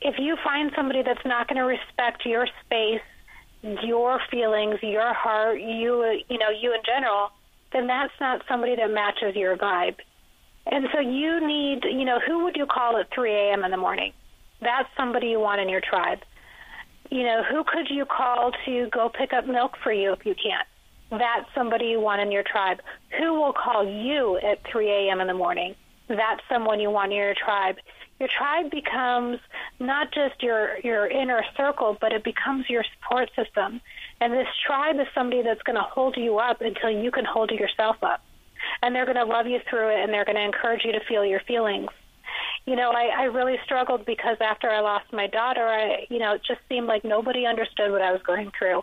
if 0.00 0.16
you 0.18 0.36
find 0.42 0.72
somebody 0.74 1.02
that's 1.02 1.24
not 1.24 1.48
going 1.48 1.58
to 1.58 1.64
respect 1.64 2.24
your 2.24 2.46
space, 2.64 3.02
your 3.62 4.20
feelings, 4.30 4.78
your 4.82 5.12
heart, 5.12 5.60
you 5.60 6.20
you 6.28 6.38
know, 6.38 6.50
you 6.50 6.72
in 6.72 6.80
general, 6.84 7.30
then 7.72 7.86
that's 7.86 8.12
not 8.20 8.42
somebody 8.48 8.76
that 8.76 8.90
matches 8.90 9.34
your 9.34 9.56
vibe. 9.56 9.96
And 10.66 10.86
so 10.92 11.00
you 11.00 11.46
need, 11.46 11.84
you 11.84 12.04
know, 12.04 12.18
who 12.24 12.44
would 12.44 12.56
you 12.56 12.66
call 12.66 12.96
at 12.96 13.12
3 13.14 13.32
a.m. 13.32 13.64
in 13.64 13.70
the 13.70 13.76
morning? 13.76 14.12
That's 14.60 14.88
somebody 14.96 15.28
you 15.28 15.40
want 15.40 15.60
in 15.60 15.68
your 15.68 15.80
tribe. 15.80 16.18
You 17.10 17.22
know, 17.22 17.42
who 17.48 17.62
could 17.64 17.88
you 17.88 18.04
call 18.04 18.50
to 18.64 18.88
go 18.90 19.08
pick 19.08 19.32
up 19.32 19.46
milk 19.46 19.76
for 19.82 19.92
you 19.92 20.12
if 20.12 20.26
you 20.26 20.34
can't? 20.34 20.66
That's 21.10 21.46
somebody 21.54 21.86
you 21.86 22.00
want 22.00 22.20
in 22.20 22.32
your 22.32 22.42
tribe. 22.42 22.80
Who 23.18 23.34
will 23.34 23.52
call 23.52 23.86
you 23.86 24.38
at 24.38 24.60
3 24.70 24.90
a.m. 24.90 25.20
in 25.20 25.26
the 25.26 25.34
morning? 25.34 25.74
That's 26.08 26.40
someone 26.48 26.80
you 26.80 26.90
want 26.90 27.12
in 27.12 27.18
your 27.18 27.34
tribe. 27.34 27.76
Your 28.18 28.28
tribe 28.28 28.70
becomes 28.70 29.38
not 29.78 30.12
just 30.12 30.42
your 30.42 30.78
your 30.82 31.06
inner 31.06 31.42
circle, 31.56 31.98
but 32.00 32.12
it 32.12 32.24
becomes 32.24 32.64
your 32.68 32.84
support 32.94 33.30
system. 33.36 33.80
And 34.20 34.32
this 34.32 34.46
tribe 34.66 34.96
is 34.96 35.06
somebody 35.14 35.42
that's 35.42 35.62
going 35.62 35.76
to 35.76 35.82
hold 35.82 36.16
you 36.16 36.38
up 36.38 36.60
until 36.60 36.90
you 36.90 37.10
can 37.10 37.24
hold 37.24 37.50
yourself 37.50 37.96
up. 38.02 38.22
And 38.82 38.94
they're 38.94 39.04
going 39.04 39.16
to 39.16 39.24
love 39.24 39.46
you 39.46 39.58
through 39.68 39.90
it 39.90 40.02
and 40.02 40.12
they're 40.12 40.24
going 40.24 40.36
to 40.36 40.44
encourage 40.44 40.82
you 40.84 40.92
to 40.92 41.00
feel 41.06 41.24
your 41.24 41.40
feelings. 41.40 41.90
You 42.66 42.74
know, 42.74 42.90
I, 42.90 43.10
I 43.16 43.24
really 43.24 43.56
struggled 43.64 44.04
because 44.04 44.38
after 44.40 44.68
I 44.68 44.80
lost 44.80 45.12
my 45.12 45.28
daughter, 45.28 45.66
I, 45.66 46.06
you 46.10 46.18
know, 46.18 46.34
it 46.34 46.42
just 46.46 46.60
seemed 46.68 46.86
like 46.86 47.04
nobody 47.04 47.46
understood 47.46 47.92
what 47.92 48.02
I 48.02 48.10
was 48.10 48.20
going 48.22 48.50
through. 48.58 48.78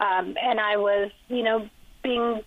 Um, 0.00 0.36
and 0.42 0.58
I 0.58 0.76
was, 0.76 1.12
you 1.28 1.44
know, 1.44 1.68
being 2.02 2.40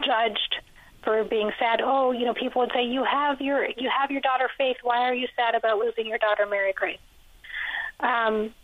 judged 0.00 0.56
for 1.02 1.24
being 1.24 1.50
sad. 1.58 1.80
Oh, 1.82 2.12
you 2.12 2.24
know, 2.26 2.34
people 2.34 2.62
would 2.62 2.72
say, 2.72 2.84
"You 2.84 3.04
have 3.04 3.40
your 3.40 3.64
you 3.64 3.90
have 3.90 4.10
your 4.10 4.20
daughter 4.20 4.48
Faith. 4.56 4.76
Why 4.82 5.00
are 5.02 5.14
you 5.14 5.28
sad 5.36 5.54
about 5.54 5.78
losing 5.78 6.06
your 6.06 6.18
daughter 6.18 6.46
Mary 6.46 6.72
Grace?" 6.74 6.98
Um, 8.00 8.54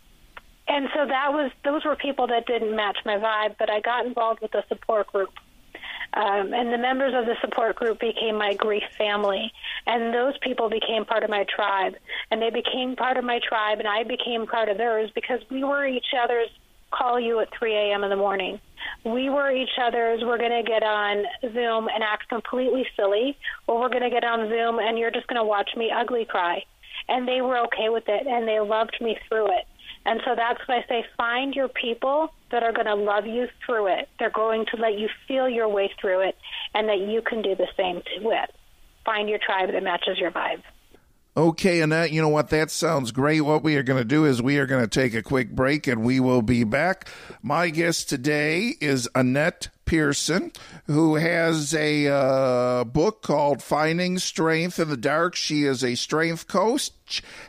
and 0.67 0.89
so 0.93 1.05
that 1.05 1.33
was 1.33 1.51
those 1.63 1.85
were 1.85 1.95
people 1.95 2.27
that 2.27 2.45
didn't 2.45 2.75
match 2.75 2.97
my 3.05 3.17
vibe. 3.17 3.55
But 3.57 3.69
I 3.69 3.81
got 3.81 4.05
involved 4.05 4.41
with 4.41 4.53
a 4.53 4.63
support 4.67 5.07
group, 5.07 5.31
um, 6.17 6.51
and 6.51 6.73
the 6.73 6.79
members 6.79 7.13
of 7.15 7.25
the 7.25 7.35
support 7.41 7.75
group 7.75 7.99
became 7.99 8.37
my 8.37 8.55
grief 8.55 8.83
family, 8.97 9.51
and 9.85 10.13
those 10.13 10.33
people 10.39 10.67
became 10.67 11.05
part 11.05 11.23
of 11.23 11.29
my 11.29 11.45
tribe, 11.53 11.95
and 12.31 12.41
they 12.41 12.49
became 12.49 12.95
part 12.95 13.17
of 13.17 13.23
my 13.23 13.39
tribe, 13.47 13.77
and 13.77 13.87
I 13.87 14.03
became 14.03 14.47
part 14.47 14.67
of 14.67 14.77
theirs 14.77 15.11
because 15.13 15.41
we 15.51 15.63
were 15.63 15.85
each 15.85 16.13
other's 16.19 16.49
call 16.89 17.19
you 17.19 17.39
at 17.39 17.49
3 17.57 17.73
a.m. 17.75 18.03
in 18.03 18.09
the 18.09 18.15
morning. 18.15 18.59
We 19.03 19.29
were 19.29 19.51
each 19.51 19.77
other's. 19.79 20.21
We're 20.23 20.37
going 20.37 20.63
to 20.63 20.67
get 20.67 20.81
on 20.81 21.25
Zoom 21.53 21.87
and 21.93 22.03
act 22.03 22.29
completely 22.29 22.87
silly, 22.95 23.37
or 23.67 23.79
we're 23.79 23.89
going 23.89 24.03
to 24.03 24.09
get 24.09 24.23
on 24.23 24.49
Zoom 24.49 24.79
and 24.79 24.97
you're 24.97 25.11
just 25.11 25.27
going 25.27 25.39
to 25.39 25.43
watch 25.43 25.69
me 25.75 25.91
ugly 25.91 26.25
cry. 26.25 26.63
And 27.09 27.27
they 27.27 27.41
were 27.41 27.57
okay 27.65 27.89
with 27.89 28.05
it, 28.07 28.25
and 28.25 28.47
they 28.47 28.59
loved 28.59 28.97
me 29.01 29.17
through 29.27 29.47
it. 29.47 29.67
And 30.07 30.21
so 30.25 30.35
that's 30.35 30.61
why 30.67 30.77
I 30.77 30.85
say 30.87 31.05
find 31.17 31.53
your 31.53 31.67
people 31.67 32.33
that 32.49 32.63
are 32.63 32.71
going 32.71 32.87
to 32.87 32.95
love 32.95 33.27
you 33.27 33.47
through 33.65 33.87
it. 33.87 34.07
They're 34.17 34.29
going 34.29 34.65
to 34.73 34.77
let 34.77 34.97
you 34.97 35.09
feel 35.27 35.49
your 35.49 35.67
way 35.67 35.91
through 35.99 36.21
it, 36.29 36.37
and 36.73 36.87
that 36.87 36.99
you 36.99 37.21
can 37.21 37.41
do 37.41 37.55
the 37.55 37.67
same 37.75 37.97
it. 37.97 38.55
Find 39.05 39.27
your 39.27 39.37
tribe 39.37 39.71
that 39.71 39.83
matches 39.83 40.17
your 40.17 40.31
vibe. 40.31 40.63
Okay, 41.35 41.81
Annette, 41.81 42.11
you 42.11 42.21
know 42.21 42.29
what? 42.29 42.49
That 42.49 42.71
sounds 42.71 43.11
great. 43.11 43.41
What 43.41 43.63
we 43.63 43.75
are 43.75 43.83
going 43.83 43.99
to 43.99 44.05
do 44.05 44.25
is 44.25 44.41
we 44.41 44.57
are 44.57 44.65
going 44.65 44.81
to 44.81 44.87
take 44.87 45.13
a 45.13 45.21
quick 45.21 45.51
break 45.51 45.85
and 45.85 46.03
we 46.03 46.19
will 46.19 46.41
be 46.41 46.63
back. 46.63 47.09
My 47.43 47.69
guest 47.69 48.09
today 48.09 48.73
is 48.81 49.07
Annette 49.13 49.67
Pearson, 49.87 50.51
who 50.85 51.15
has 51.15 51.73
a 51.73 52.07
uh, 52.07 52.83
book 52.83 53.23
called 53.23 53.63
Finding 53.63 54.19
Strength 54.19 54.79
in 54.79 54.89
the 54.89 54.97
Dark. 54.97 55.33
She 55.33 55.63
is 55.63 55.83
a 55.83 55.95
strength 55.95 56.47
coach 56.47 56.91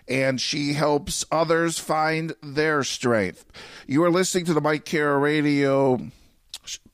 and 0.08 0.40
she 0.40 0.72
helps 0.72 1.26
others 1.30 1.78
find 1.78 2.34
their 2.42 2.82
strength. 2.84 3.44
You 3.86 4.02
are 4.04 4.10
listening 4.10 4.46
to 4.46 4.54
the 4.54 4.60
Mike 4.60 4.86
Kara 4.86 5.18
Radio 5.18 6.00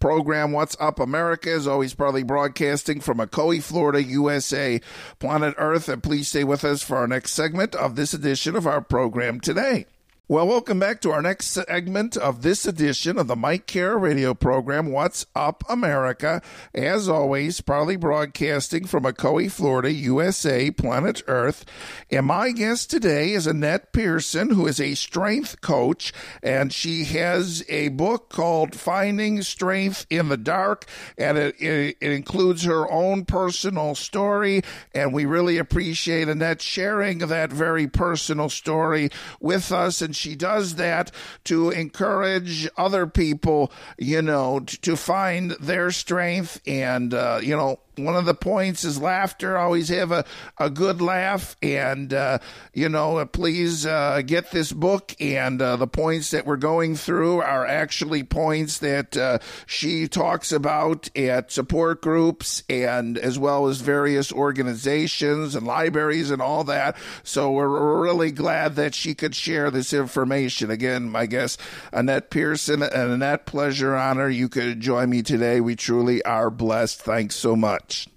program 0.00 0.52
What's 0.52 0.76
Up 0.80 0.98
America 0.98 1.50
is 1.50 1.66
always 1.66 1.94
proudly 1.94 2.22
broadcasting 2.22 3.00
from 3.00 3.18
Ocoee, 3.18 3.62
Florida, 3.62 4.02
USA, 4.02 4.80
planet 5.18 5.54
Earth. 5.58 5.88
And 5.88 6.02
please 6.02 6.28
stay 6.28 6.44
with 6.44 6.64
us 6.64 6.82
for 6.82 6.96
our 6.96 7.06
next 7.06 7.32
segment 7.32 7.74
of 7.74 7.96
this 7.96 8.14
edition 8.14 8.56
of 8.56 8.66
our 8.66 8.80
program 8.80 9.40
today. 9.40 9.86
Well, 10.26 10.46
welcome 10.46 10.78
back 10.78 11.02
to 11.02 11.10
our 11.10 11.20
next 11.20 11.48
segment 11.48 12.16
of 12.16 12.40
this 12.40 12.64
edition 12.64 13.18
of 13.18 13.26
the 13.26 13.36
Mike 13.36 13.66
Kara 13.66 13.98
radio 13.98 14.32
program, 14.32 14.90
What's 14.90 15.26
Up 15.36 15.62
America. 15.68 16.40
As 16.74 17.10
always, 17.10 17.60
proudly 17.60 17.96
broadcasting 17.96 18.86
from 18.86 19.04
Ocoee, 19.04 19.52
Florida, 19.52 19.92
USA, 19.92 20.70
planet 20.70 21.22
Earth. 21.26 21.66
And 22.10 22.24
my 22.24 22.52
guest 22.52 22.90
today 22.90 23.32
is 23.32 23.46
Annette 23.46 23.92
Pearson, 23.92 24.48
who 24.48 24.66
is 24.66 24.80
a 24.80 24.94
strength 24.94 25.60
coach, 25.60 26.10
and 26.42 26.72
she 26.72 27.04
has 27.04 27.62
a 27.68 27.88
book 27.88 28.30
called 28.30 28.74
Finding 28.74 29.42
Strength 29.42 30.06
in 30.08 30.30
the 30.30 30.38
Dark, 30.38 30.86
and 31.18 31.36
it, 31.36 31.54
it, 31.60 31.98
it 32.00 32.12
includes 32.12 32.64
her 32.64 32.90
own 32.90 33.26
personal 33.26 33.94
story. 33.94 34.62
And 34.94 35.12
we 35.12 35.26
really 35.26 35.58
appreciate 35.58 36.30
Annette 36.30 36.62
sharing 36.62 37.18
that 37.18 37.52
very 37.52 37.86
personal 37.86 38.48
story 38.48 39.10
with 39.38 39.70
us. 39.70 40.00
And 40.00 40.13
she 40.14 40.34
does 40.34 40.76
that 40.76 41.10
to 41.44 41.70
encourage 41.70 42.68
other 42.76 43.06
people, 43.06 43.72
you 43.98 44.22
know, 44.22 44.60
to 44.60 44.96
find 44.96 45.52
their 45.52 45.90
strength 45.90 46.60
and, 46.66 47.12
uh, 47.12 47.40
you 47.42 47.56
know, 47.56 47.78
one 47.96 48.16
of 48.16 48.24
the 48.24 48.34
points 48.34 48.84
is 48.84 49.00
laughter. 49.00 49.56
Always 49.56 49.88
have 49.88 50.12
a, 50.12 50.24
a 50.58 50.70
good 50.70 51.00
laugh. 51.00 51.56
And, 51.62 52.12
uh, 52.12 52.38
you 52.72 52.88
know, 52.88 53.24
please 53.26 53.86
uh, 53.86 54.22
get 54.24 54.50
this 54.50 54.72
book. 54.72 55.14
And 55.20 55.60
uh, 55.60 55.76
the 55.76 55.86
points 55.86 56.30
that 56.30 56.46
we're 56.46 56.56
going 56.56 56.96
through 56.96 57.40
are 57.40 57.66
actually 57.66 58.22
points 58.24 58.78
that 58.78 59.16
uh, 59.16 59.38
she 59.66 60.08
talks 60.08 60.52
about 60.52 61.14
at 61.16 61.52
support 61.52 62.02
groups 62.02 62.62
and 62.68 63.16
as 63.18 63.38
well 63.38 63.66
as 63.66 63.80
various 63.80 64.32
organizations 64.32 65.54
and 65.54 65.66
libraries 65.66 66.30
and 66.30 66.42
all 66.42 66.64
that. 66.64 66.96
So 67.22 67.52
we're 67.52 68.02
really 68.02 68.30
glad 68.30 68.76
that 68.76 68.94
she 68.94 69.14
could 69.14 69.34
share 69.34 69.70
this 69.70 69.92
information. 69.92 70.70
Again, 70.70 71.10
my 71.10 71.26
guest, 71.26 71.60
Annette 71.92 72.30
Pearson, 72.30 72.82
and 72.82 73.12
Annette, 73.12 73.46
pleasure, 73.46 73.94
honor. 73.94 74.28
You 74.28 74.48
could 74.48 74.80
join 74.80 75.10
me 75.10 75.22
today. 75.22 75.60
We 75.60 75.76
truly 75.76 76.22
are 76.24 76.50
blessed. 76.50 77.00
Thanks 77.00 77.36
so 77.36 77.54
much 77.54 77.83
much. 77.84 78.08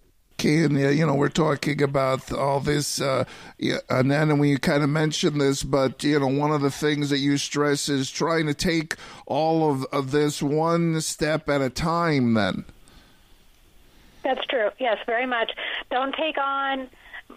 And 0.44 0.80
you 0.80 1.04
know, 1.06 1.16
we're 1.16 1.30
talking 1.30 1.82
about 1.82 2.32
all 2.32 2.60
this, 2.60 3.02
uh, 3.02 3.26
and 3.90 4.12
then 4.12 4.38
we 4.38 4.56
kind 4.58 4.84
of 4.84 4.90
mentioned 4.90 5.42
this, 5.42 5.64
but 5.64 6.04
you 6.04 6.20
know, 6.20 6.28
one 6.28 6.52
of 6.52 6.62
the 6.62 6.70
things 6.70 7.10
that 7.10 7.18
you 7.18 7.38
stress 7.38 7.90
is 7.90 8.12
trying 8.12 8.46
to 8.46 8.54
take 8.54 8.96
all 9.26 9.72
of, 9.72 9.84
of 9.86 10.12
this 10.12 10.44
one 10.44 11.02
step 11.02 11.50
at 11.50 11.62
a 11.62 11.72
time. 11.72 12.36
Then 12.36 12.66
that's 14.24 14.46
true. 14.46 14.70
Yes, 14.78 15.00
very 15.08 15.26
much. 15.26 15.54
Don't 15.90 16.14
take 16.14 16.38
on 16.38 16.88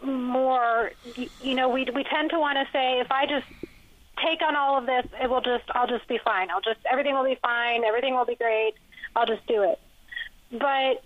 more. 0.03 0.93
You 1.41 1.55
know, 1.55 1.71
we 1.71 1.87
we 1.95 2.05
tend 2.05 2.29
to 2.31 2.39
want 2.39 2.59
to 2.59 2.71
say, 2.71 3.01
if 3.01 3.11
I 3.11 3.25
just 3.25 3.47
take 4.23 4.43
on 4.43 4.57
all 4.57 4.77
of 4.77 4.85
this, 4.85 5.07
it 5.23 5.31
will 5.31 5.41
just, 5.41 5.65
I'll 5.71 5.87
just 5.87 6.07
be 6.07 6.19
fine. 6.23 6.51
I'll 6.51 6.61
just, 6.61 6.81
everything 6.85 7.15
will 7.15 7.25
be 7.25 7.39
fine. 7.41 7.83
Everything 7.83 8.15
will 8.15 8.27
be 8.27 8.37
great. 8.37 8.75
I'll 9.17 9.27
just 9.27 9.47
do 9.47 9.63
it. 9.63 9.81
But 10.53 11.03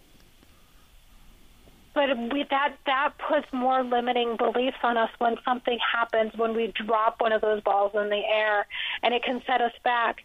but 1.94 2.18
we, 2.32 2.44
that 2.50 2.76
that 2.86 3.12
puts 3.28 3.46
more 3.52 3.82
limiting 3.84 4.36
beliefs 4.36 4.76
on 4.82 4.96
us 4.96 5.10
when 5.18 5.36
something 5.44 5.78
happens 5.92 6.32
when 6.36 6.54
we 6.54 6.72
drop 6.74 7.20
one 7.20 7.32
of 7.32 7.40
those 7.40 7.62
balls 7.62 7.92
in 7.94 8.10
the 8.10 8.22
air 8.24 8.66
and 9.02 9.14
it 9.14 9.22
can 9.22 9.40
set 9.46 9.60
us 9.60 9.72
back. 9.84 10.22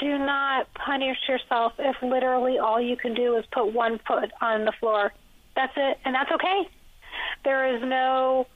Do 0.00 0.18
not 0.18 0.72
punish 0.74 1.18
yourself 1.28 1.74
if 1.78 1.96
literally 2.02 2.58
all 2.58 2.80
you 2.80 2.96
can 2.96 3.14
do 3.14 3.36
is 3.36 3.44
put 3.52 3.72
one 3.72 4.00
foot 4.06 4.32
on 4.40 4.64
the 4.64 4.72
floor. 4.80 5.12
That's 5.54 5.72
it 5.76 5.98
and 6.04 6.14
that's 6.14 6.32
okay. 6.32 6.68
There 7.44 7.76
is 7.76 7.82
no 7.82 8.48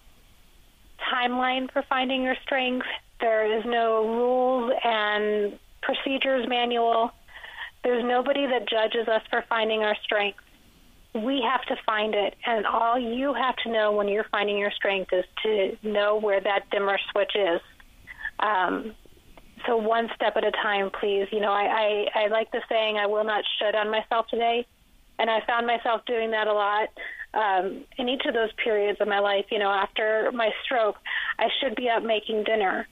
timeline 1.13 1.71
for 1.71 1.83
finding 1.89 2.25
your 2.25 2.37
strength. 2.43 2.87
There 3.21 3.59
is 3.59 3.65
no 3.65 4.05
rules 4.05 4.73
and 4.83 5.59
procedures 5.81 6.49
manual. 6.49 7.13
There's 7.85 8.05
nobody 8.05 8.47
that 8.47 8.69
judges 8.69 9.07
us 9.07 9.23
for 9.31 9.45
finding 9.49 9.85
our 9.85 9.97
strength 10.03 10.41
we 11.25 11.43
have 11.43 11.63
to 11.67 11.77
find 11.85 12.15
it. 12.15 12.35
And 12.47 12.67
all 12.67 12.99
you 12.99 13.35
have 13.35 13.57
to 13.65 13.71
know 13.71 13.93
when 13.93 14.09
you're 14.09 14.27
finding 14.31 14.59
your 14.59 14.73
strength 14.73 15.13
is 15.13 15.25
to 15.43 15.77
know 15.83 16.19
where 16.19 16.41
that 16.41 16.71
dimmer 16.71 16.99
switch 17.11 17.33
is. 17.35 17.61
Um, 18.41 18.95
so 19.67 19.77
one 19.77 20.09
step 20.15 20.37
at 20.37 20.45
a 20.45 20.53
time, 20.53 20.91
please. 20.91 21.27
You 21.31 21.41
know, 21.41 21.53
I, 21.53 22.07
I, 22.15 22.25
I 22.25 22.27
like 22.29 22.51
the 22.53 22.63
saying, 22.69 22.97
I 22.97 23.07
will 23.07 23.25
not 23.25 23.45
shut 23.59 23.75
on 23.75 23.91
myself 23.91 24.27
today. 24.29 24.67
And 25.19 25.29
I 25.29 25.41
found 25.47 25.67
myself 25.67 26.03
doing 26.07 26.31
that 26.31 26.47
a 26.47 26.53
lot 26.53 26.89
um, 27.35 27.85
in 27.97 28.09
each 28.09 28.23
of 28.27 28.35
those 28.35 28.51
periods 28.63 29.01
of 29.01 29.09
my 29.09 29.19
life. 29.19 29.47
You 29.51 29.59
know, 29.59 29.71
after 29.71 30.31
my 30.33 30.51
stroke, 30.65 30.97
I 31.39 31.49
should 31.61 31.75
be 31.75 31.89
up 31.89 32.03
making 32.03 32.45
dinner, 32.45 32.87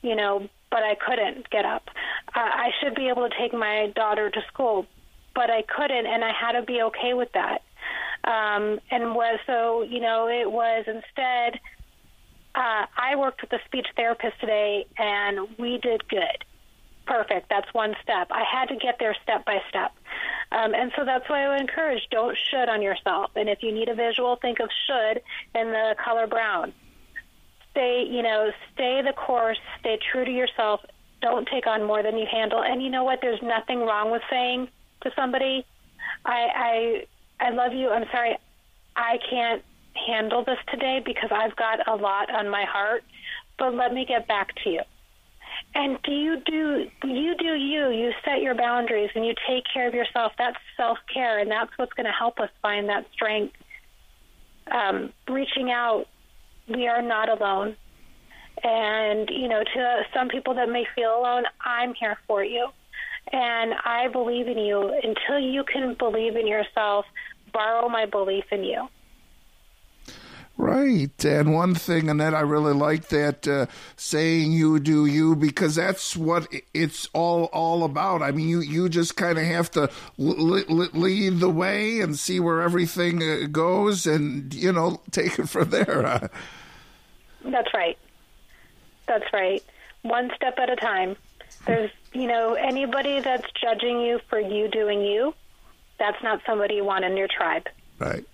you 0.00 0.14
know, 0.14 0.48
but 0.70 0.82
I 0.82 0.94
couldn't 0.94 1.50
get 1.50 1.64
up. 1.64 1.88
Uh, 2.34 2.40
I 2.40 2.70
should 2.80 2.94
be 2.94 3.08
able 3.08 3.28
to 3.28 3.34
take 3.36 3.52
my 3.52 3.92
daughter 3.94 4.30
to 4.30 4.40
school, 4.52 4.86
but 5.34 5.50
I 5.50 5.62
couldn't, 5.62 6.06
and 6.06 6.24
I 6.24 6.32
had 6.32 6.52
to 6.52 6.62
be 6.62 6.82
okay 6.82 7.14
with 7.14 7.32
that. 7.34 7.62
Um, 8.24 8.80
and 8.90 9.14
was 9.14 9.40
so, 9.46 9.82
you 9.82 10.00
know, 10.00 10.28
it 10.28 10.50
was 10.50 10.84
instead. 10.86 11.60
Uh, 12.54 12.86
I 12.96 13.16
worked 13.16 13.40
with 13.40 13.52
a 13.52 13.64
speech 13.64 13.86
therapist 13.96 14.38
today, 14.40 14.86
and 14.98 15.48
we 15.58 15.78
did 15.78 16.06
good. 16.08 16.44
Perfect. 17.06 17.48
That's 17.48 17.72
one 17.74 17.94
step. 18.02 18.28
I 18.30 18.44
had 18.44 18.68
to 18.68 18.76
get 18.76 18.98
there 19.00 19.16
step 19.22 19.44
by 19.44 19.58
step. 19.68 19.92
Um, 20.52 20.74
and 20.74 20.92
so 20.96 21.04
that's 21.04 21.28
why 21.28 21.44
I 21.44 21.48
would 21.48 21.60
encourage 21.60 22.02
don't 22.10 22.36
should 22.50 22.68
on 22.68 22.82
yourself. 22.82 23.30
And 23.34 23.48
if 23.48 23.62
you 23.62 23.72
need 23.72 23.88
a 23.88 23.94
visual, 23.94 24.36
think 24.36 24.60
of 24.60 24.68
should 24.86 25.22
in 25.54 25.72
the 25.72 25.96
color 26.04 26.26
brown. 26.26 26.72
Stay, 27.70 28.06
you 28.08 28.22
know, 28.22 28.52
stay 28.74 29.02
the 29.02 29.14
course, 29.14 29.58
stay 29.80 29.98
true 30.12 30.24
to 30.24 30.30
yourself. 30.30 30.80
Don't 31.22 31.48
take 31.48 31.66
on 31.66 31.84
more 31.84 32.02
than 32.02 32.18
you 32.18 32.26
handle. 32.30 32.62
And 32.62 32.82
you 32.82 32.90
know 32.90 33.02
what? 33.02 33.20
There's 33.22 33.42
nothing 33.42 33.80
wrong 33.80 34.10
with 34.10 34.22
saying, 34.30 34.68
to 35.02 35.10
somebody, 35.16 35.64
I, 36.24 36.48
I, 36.54 37.06
I 37.42 37.50
love 37.50 37.72
you. 37.72 37.90
I'm 37.90 38.06
sorry, 38.12 38.38
I 38.94 39.18
can't 39.28 39.62
handle 40.06 40.44
this 40.44 40.58
today 40.70 41.02
because 41.04 41.30
I've 41.32 41.56
got 41.56 41.86
a 41.88 41.96
lot 41.96 42.32
on 42.32 42.48
my 42.48 42.64
heart. 42.64 43.02
but 43.58 43.74
let 43.74 43.92
me 43.92 44.04
get 44.06 44.26
back 44.28 44.54
to 44.64 44.70
you. 44.70 44.80
And 45.74 45.98
do 46.02 46.12
you 46.12 46.40
do 46.46 46.88
you 47.04 47.34
do 47.36 47.54
you? 47.54 47.90
You 47.90 48.12
set 48.24 48.42
your 48.42 48.54
boundaries 48.54 49.10
and 49.14 49.26
you 49.26 49.34
take 49.46 49.64
care 49.72 49.88
of 49.88 49.94
yourself. 49.94 50.32
That's 50.38 50.56
self 50.76 50.98
care, 51.12 51.38
and 51.38 51.50
that's 51.50 51.70
what's 51.76 51.92
going 51.94 52.06
to 52.06 52.12
help 52.12 52.38
us 52.40 52.50
find 52.62 52.88
that 52.88 53.06
strength. 53.12 53.54
Um, 54.70 55.12
reaching 55.28 55.70
out, 55.70 56.06
we 56.68 56.86
are 56.88 57.02
not 57.02 57.28
alone. 57.28 57.76
And 58.62 59.28
you 59.30 59.48
know, 59.48 59.62
to 59.64 60.02
some 60.14 60.28
people 60.28 60.54
that 60.54 60.68
may 60.68 60.86
feel 60.94 61.18
alone, 61.18 61.44
I'm 61.64 61.94
here 61.94 62.18
for 62.26 62.44
you, 62.44 62.68
and 63.30 63.74
I 63.84 64.08
believe 64.08 64.48
in 64.48 64.58
you. 64.58 64.92
Until 65.02 65.38
you 65.38 65.64
can 65.64 65.94
believe 65.94 66.36
in 66.36 66.46
yourself, 66.46 67.06
borrow 67.52 67.88
my 67.88 68.06
belief 68.06 68.44
in 68.50 68.64
you. 68.64 68.88
Right. 70.58 71.24
And 71.24 71.54
one 71.54 71.74
thing, 71.74 72.10
Annette, 72.10 72.34
I 72.34 72.40
really 72.40 72.74
like 72.74 73.08
that 73.08 73.48
uh, 73.48 73.66
saying 73.96 74.52
you 74.52 74.78
do 74.78 75.06
you 75.06 75.34
because 75.34 75.74
that's 75.74 76.14
what 76.14 76.46
it's 76.74 77.08
all 77.14 77.44
all 77.46 77.84
about. 77.84 78.22
I 78.22 78.32
mean, 78.32 78.48
you, 78.48 78.60
you 78.60 78.88
just 78.88 79.16
kind 79.16 79.38
of 79.38 79.44
have 79.44 79.70
to 79.72 79.90
lead 80.18 81.40
the 81.40 81.48
way 81.48 82.00
and 82.00 82.18
see 82.18 82.38
where 82.38 82.60
everything 82.60 83.22
uh, 83.22 83.46
goes 83.50 84.06
and, 84.06 84.52
you 84.52 84.72
know, 84.72 85.00
take 85.10 85.38
it 85.38 85.48
from 85.48 85.70
there. 85.70 86.30
That's 87.44 87.74
right. 87.74 87.98
That's 89.08 89.32
right. 89.32 89.64
One 90.02 90.30
step 90.36 90.58
at 90.58 90.70
a 90.70 90.76
time. 90.76 91.16
There's, 91.66 91.90
you 92.12 92.26
know, 92.26 92.54
anybody 92.54 93.20
that's 93.20 93.46
judging 93.60 94.00
you 94.00 94.20
for 94.28 94.38
you 94.40 94.68
doing 94.68 95.02
you, 95.02 95.34
that's 95.98 96.22
not 96.22 96.40
somebody 96.46 96.76
you 96.76 96.84
want 96.84 97.04
in 97.04 97.16
your 97.16 97.28
tribe. 97.28 97.68
Right. 97.98 98.24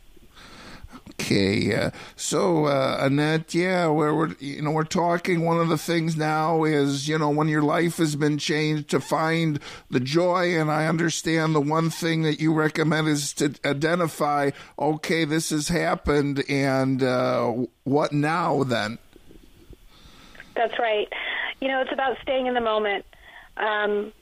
Okay, 1.20 1.74
uh, 1.74 1.90
so 2.16 2.66
uh, 2.66 2.98
Annette, 3.00 3.52
yeah, 3.52 3.88
we're, 3.88 4.14
we're 4.14 4.34
you 4.38 4.62
know 4.62 4.70
we're 4.70 4.84
talking. 4.84 5.44
One 5.44 5.58
of 5.58 5.68
the 5.68 5.76
things 5.76 6.16
now 6.16 6.64
is 6.64 7.08
you 7.08 7.18
know 7.18 7.28
when 7.28 7.48
your 7.48 7.62
life 7.62 7.96
has 7.96 8.16
been 8.16 8.38
changed 8.38 8.88
to 8.90 9.00
find 9.00 9.58
the 9.90 10.00
joy, 10.00 10.58
and 10.58 10.70
I 10.70 10.86
understand 10.86 11.54
the 11.54 11.60
one 11.60 11.90
thing 11.90 12.22
that 12.22 12.40
you 12.40 12.54
recommend 12.54 13.08
is 13.08 13.32
to 13.34 13.54
identify. 13.64 14.52
Okay, 14.78 15.24
this 15.24 15.50
has 15.50 15.68
happened, 15.68 16.44
and 16.48 17.02
uh, 17.02 17.52
what 17.84 18.12
now 18.12 18.62
then? 18.62 18.98
That's 20.54 20.78
right. 20.78 21.08
You 21.60 21.68
know, 21.68 21.80
it's 21.80 21.92
about 21.92 22.16
staying 22.22 22.46
in 22.46 22.54
the 22.54 22.60
moment. 22.60 23.04
Um, 23.58 24.12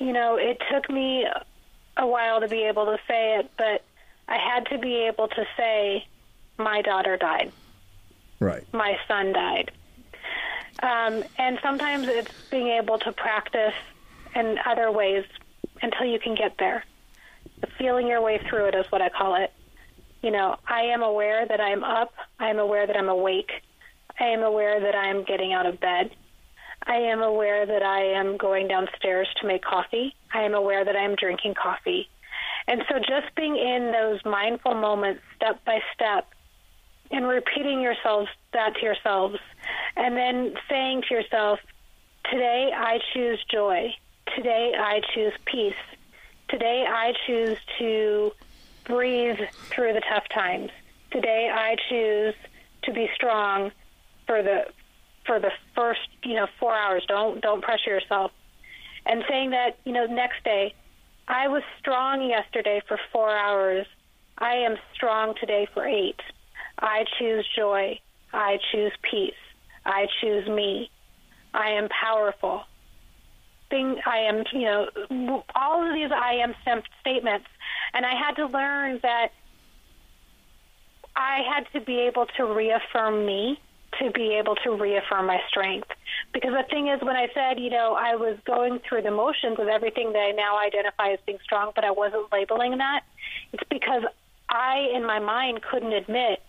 you 0.00 0.12
know, 0.12 0.36
it 0.36 0.60
took 0.72 0.88
me 0.90 1.26
a 1.96 2.06
while 2.06 2.40
to 2.40 2.48
be 2.48 2.62
able 2.64 2.86
to 2.86 2.98
say 3.08 3.38
it, 3.38 3.50
but 3.56 3.84
I 4.28 4.36
had 4.36 4.66
to 4.66 4.78
be 4.78 4.94
able 5.06 5.28
to 5.28 5.46
say 5.56 6.06
my 6.58 6.82
daughter 6.82 7.16
died. 7.16 7.52
Right. 8.40 8.64
My 8.72 8.98
son 9.08 9.32
died. 9.32 9.70
Um, 10.82 11.24
and 11.38 11.58
sometimes 11.62 12.06
it's 12.08 12.30
being 12.50 12.68
able 12.68 12.98
to 12.98 13.12
practice 13.12 13.74
in 14.34 14.58
other 14.66 14.90
ways 14.90 15.24
until 15.80 16.06
you 16.06 16.18
can 16.18 16.34
get 16.34 16.58
there. 16.58 16.84
Feeling 17.78 18.06
your 18.06 18.20
way 18.20 18.38
through 18.48 18.66
it 18.66 18.74
is 18.74 18.86
what 18.90 19.00
I 19.00 19.08
call 19.08 19.36
it. 19.36 19.52
You 20.22 20.30
know, 20.30 20.56
I 20.66 20.82
am 20.82 21.02
aware 21.02 21.46
that 21.46 21.60
I'm 21.60 21.84
up. 21.84 22.12
I 22.38 22.50
am 22.50 22.58
aware 22.58 22.86
that 22.86 22.96
I'm 22.96 23.08
awake. 23.08 23.50
I 24.18 24.24
am 24.24 24.42
aware 24.42 24.80
that 24.80 24.94
I 24.94 25.08
am 25.08 25.24
getting 25.24 25.52
out 25.52 25.66
of 25.66 25.80
bed. 25.80 26.10
I 26.86 26.96
am 26.96 27.22
aware 27.22 27.66
that 27.66 27.82
I 27.82 28.02
am 28.18 28.36
going 28.36 28.68
downstairs 28.68 29.28
to 29.40 29.46
make 29.46 29.62
coffee. 29.62 30.14
I 30.32 30.42
am 30.42 30.54
aware 30.54 30.84
that 30.84 30.94
I 30.94 31.04
am 31.04 31.16
drinking 31.16 31.54
coffee. 31.54 32.08
And 32.68 32.82
so 32.88 32.98
just 32.98 33.34
being 33.36 33.56
in 33.56 33.92
those 33.92 34.20
mindful 34.24 34.74
moments 34.74 35.22
step 35.36 35.64
by 35.64 35.80
step 35.94 36.28
and 37.10 37.26
repeating 37.26 37.80
yourselves 37.80 38.28
that 38.52 38.74
to 38.76 38.82
yourselves 38.82 39.38
and 39.96 40.16
then 40.16 40.54
saying 40.68 41.02
to 41.08 41.14
yourself 41.14 41.60
today 42.30 42.70
i 42.74 42.98
choose 43.12 43.38
joy 43.50 43.94
today 44.34 44.72
i 44.76 45.00
choose 45.14 45.32
peace 45.44 45.74
today 46.48 46.84
i 46.88 47.12
choose 47.26 47.58
to 47.78 48.32
breathe 48.84 49.38
through 49.68 49.92
the 49.92 50.02
tough 50.08 50.28
times 50.34 50.70
today 51.12 51.50
i 51.52 51.76
choose 51.88 52.34
to 52.82 52.92
be 52.92 53.08
strong 53.14 53.70
for 54.26 54.42
the 54.42 54.66
for 55.26 55.40
the 55.40 55.50
first 55.74 56.08
you 56.24 56.34
know 56.34 56.46
4 56.60 56.74
hours 56.74 57.04
don't 57.08 57.40
don't 57.40 57.62
pressure 57.62 57.90
yourself 57.90 58.30
and 59.04 59.24
saying 59.28 59.50
that 59.50 59.78
you 59.84 59.92
know 59.92 60.06
next 60.06 60.42
day 60.44 60.74
i 61.28 61.48
was 61.48 61.62
strong 61.78 62.28
yesterday 62.28 62.80
for 62.86 62.98
4 63.12 63.30
hours 63.30 63.86
i 64.38 64.54
am 64.54 64.76
strong 64.94 65.34
today 65.40 65.66
for 65.74 65.86
8 65.86 66.14
I 66.78 67.04
choose 67.18 67.46
joy. 67.56 68.00
I 68.32 68.58
choose 68.72 68.92
peace. 69.02 69.34
I 69.84 70.06
choose 70.20 70.46
me. 70.48 70.90
I 71.54 71.70
am 71.70 71.88
powerful. 71.88 72.62
Thing 73.70 73.96
I 74.06 74.18
am, 74.18 74.44
you 74.52 74.62
know, 74.64 75.44
all 75.54 75.88
of 75.88 75.94
these 75.94 76.10
I 76.12 76.34
am 76.34 76.54
statements, 77.00 77.46
and 77.94 78.04
I 78.04 78.14
had 78.14 78.32
to 78.36 78.46
learn 78.46 79.00
that 79.02 79.28
I 81.16 81.40
had 81.52 81.66
to 81.72 81.84
be 81.84 82.00
able 82.00 82.26
to 82.36 82.44
reaffirm 82.44 83.24
me 83.26 83.58
to 84.00 84.10
be 84.10 84.34
able 84.34 84.54
to 84.56 84.70
reaffirm 84.70 85.26
my 85.26 85.40
strength. 85.48 85.88
Because 86.32 86.52
the 86.52 86.64
thing 86.70 86.88
is, 86.88 87.00
when 87.02 87.16
I 87.16 87.28
said, 87.34 87.58
you 87.60 87.70
know, 87.70 87.96
I 87.98 88.16
was 88.16 88.38
going 88.44 88.80
through 88.88 89.02
the 89.02 89.10
motions 89.10 89.58
of 89.58 89.68
everything 89.68 90.12
that 90.12 90.18
I 90.18 90.32
now 90.32 90.58
identify 90.58 91.12
as 91.12 91.18
being 91.26 91.38
strong, 91.42 91.72
but 91.74 91.84
I 91.84 91.90
wasn't 91.90 92.30
labeling 92.32 92.78
that, 92.78 93.02
it's 93.52 93.62
because 93.70 94.02
I, 94.48 94.88
in 94.94 95.04
my 95.06 95.18
mind, 95.18 95.62
couldn't 95.62 95.92
admit 95.92 96.42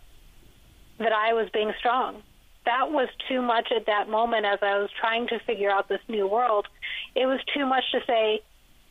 that 1.00 1.12
I 1.12 1.34
was 1.34 1.50
being 1.54 1.74
strong. 1.80 2.22
That 2.66 2.92
was 2.92 3.08
too 3.30 3.42
much 3.42 3.72
at 3.76 3.86
that 3.86 4.10
moment 4.10 4.46
as 4.46 4.60
I 4.62 4.78
was 4.80 4.90
trying 5.00 5.28
to 5.28 5.40
figure 5.40 5.70
out 5.70 5.88
this 5.88 6.02
new 6.08 6.28
world. 6.28 6.68
It 7.16 7.26
was 7.26 7.40
too 7.54 7.66
much 7.66 7.84
to 7.92 8.00
say, 8.06 8.42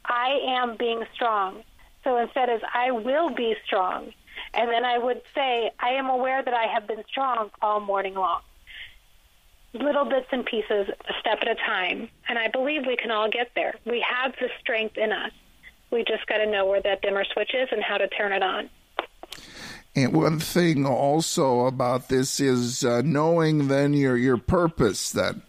I 0.05 0.39
am 0.49 0.77
being 0.79 1.03
strong. 1.15 1.63
So 2.05 2.17
instead, 2.17 2.49
as 2.49 2.61
I 2.73 2.93
will 2.93 3.31
be 3.31 3.55
strong. 3.67 4.13
And 4.57 4.71
then 4.71 4.85
I 4.85 4.99
would 4.99 5.21
say, 5.35 5.71
I 5.79 5.91
am 5.91 6.09
aware 6.09 6.43
that 6.43 6.55
I 6.55 6.67
have 6.73 6.87
been 6.89 7.05
strong 7.09 7.51
all 7.61 7.81
morning 7.81 8.15
long. 8.15 8.41
Little 9.75 10.07
bits 10.07 10.29
and 10.33 10.47
pieces, 10.47 10.89
a 10.89 11.13
step 11.21 11.39
at 11.43 11.49
a 11.49 11.55
time. 11.55 12.09
And 12.29 12.39
I 12.39 12.49
believe 12.49 12.87
we 12.87 12.97
can 12.97 13.11
all 13.11 13.29
get 13.29 13.51
there. 13.55 13.75
We 13.85 14.05
have 14.09 14.33
the 14.41 14.49
strength 14.61 14.97
in 14.97 15.13
us. 15.13 15.33
We 15.91 16.05
just 16.05 16.27
got 16.27 16.39
to 16.39 16.47
know 16.47 16.65
where 16.65 16.81
that 16.81 17.03
dimmer 17.03 17.25
switch 17.25 17.51
is 17.55 17.69
and 17.71 17.83
how 17.83 17.99
to 17.99 18.09
turn 18.09 18.33
it 18.33 18.43
on. 18.43 18.71
And 19.95 20.13
one 20.13 20.41
thing 20.41 20.87
also 20.87 21.67
about 21.67 22.09
this 22.09 22.41
is 22.41 22.85
uh, 22.85 23.03
knowing 23.05 23.69
then 23.69 23.95
your 23.95 24.17
your 24.17 24.37
purpose. 24.37 25.11
Then 25.11 25.43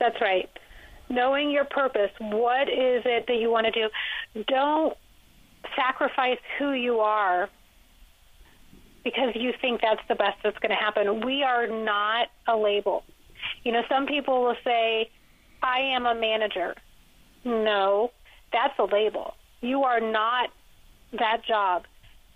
that's 0.00 0.20
right. 0.20 0.48
Knowing 1.08 1.50
your 1.50 1.64
purpose. 1.64 2.10
What 2.18 2.68
is 2.68 3.02
it 3.04 3.26
that 3.28 3.36
you 3.36 3.50
want 3.50 3.66
to 3.66 3.72
do? 3.72 4.44
Don't 4.46 4.96
sacrifice 5.76 6.38
who 6.58 6.72
you 6.72 7.00
are 7.00 7.48
because 9.04 9.34
you 9.34 9.52
think 9.60 9.80
that's 9.80 10.02
the 10.08 10.14
best 10.14 10.38
that's 10.42 10.58
going 10.58 10.70
to 10.70 10.76
happen. 10.76 11.24
We 11.24 11.42
are 11.42 11.66
not 11.66 12.28
a 12.46 12.56
label. 12.56 13.02
You 13.64 13.72
know, 13.72 13.82
some 13.88 14.06
people 14.06 14.42
will 14.42 14.56
say, 14.64 15.10
"I 15.62 15.80
am 15.80 16.06
a 16.06 16.14
manager." 16.14 16.74
No, 17.44 18.12
that's 18.52 18.78
a 18.78 18.84
label. 18.84 19.34
You 19.62 19.84
are 19.84 20.00
not 20.00 20.50
that 21.12 21.42
job 21.46 21.84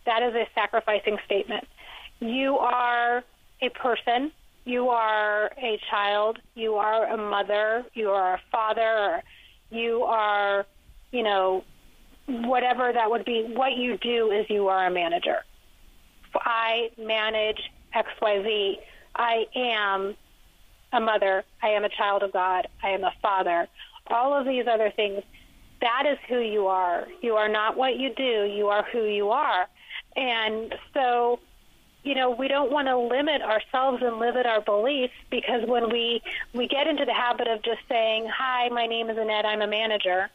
that 0.06 0.22
is 0.22 0.34
a 0.34 0.46
sacrificing 0.54 1.18
statement. 1.24 1.66
You 2.20 2.58
are 2.58 3.24
a 3.62 3.68
person, 3.70 4.32
you 4.64 4.88
are 4.88 5.46
a 5.58 5.80
child, 5.90 6.38
you 6.54 6.74
are 6.74 7.06
a 7.12 7.16
mother, 7.16 7.84
you 7.94 8.10
are 8.10 8.34
a 8.34 8.40
father, 8.50 9.22
you 9.70 10.02
are, 10.02 10.66
you 11.10 11.22
know, 11.22 11.64
whatever 12.26 12.92
that 12.92 13.10
would 13.10 13.24
be. 13.24 13.44
What 13.54 13.76
you 13.76 13.96
do 13.98 14.30
is 14.30 14.48
you 14.48 14.68
are 14.68 14.86
a 14.86 14.90
manager. 14.90 15.44
I 16.34 16.90
manage 16.98 17.60
XYZ. 17.94 18.76
I 19.14 19.46
am 19.54 20.16
a 20.92 21.00
mother. 21.00 21.44
I 21.62 21.68
am 21.70 21.84
a 21.84 21.88
child 21.88 22.22
of 22.22 22.32
God. 22.32 22.68
I 22.82 22.90
am 22.90 23.04
a 23.04 23.12
father. 23.22 23.68
All 24.08 24.38
of 24.38 24.46
these 24.46 24.66
other 24.66 24.90
things. 24.90 25.22
That 25.80 26.04
is 26.06 26.18
who 26.28 26.38
you 26.38 26.66
are. 26.66 27.06
You 27.20 27.34
are 27.34 27.48
not 27.48 27.76
what 27.76 27.96
you 27.96 28.12
do. 28.14 28.44
You 28.44 28.68
are 28.68 28.84
who 28.84 29.04
you 29.04 29.30
are. 29.30 29.66
And 30.16 30.74
so, 30.94 31.40
you 32.04 32.14
know, 32.14 32.30
we 32.30 32.48
don't 32.48 32.70
want 32.70 32.88
to 32.88 32.96
limit 32.96 33.42
ourselves 33.42 34.02
and 34.02 34.18
limit 34.18 34.46
our 34.46 34.60
beliefs 34.60 35.14
because 35.30 35.66
when 35.66 35.90
we 35.90 36.22
we 36.52 36.68
get 36.68 36.86
into 36.86 37.04
the 37.04 37.12
habit 37.12 37.48
of 37.48 37.62
just 37.62 37.80
saying, 37.88 38.26
"Hi, 38.26 38.68
my 38.68 38.86
name 38.86 39.10
is 39.10 39.18
Annette. 39.18 39.44
I'm 39.44 39.62
a 39.62 39.66
manager," 39.66 40.30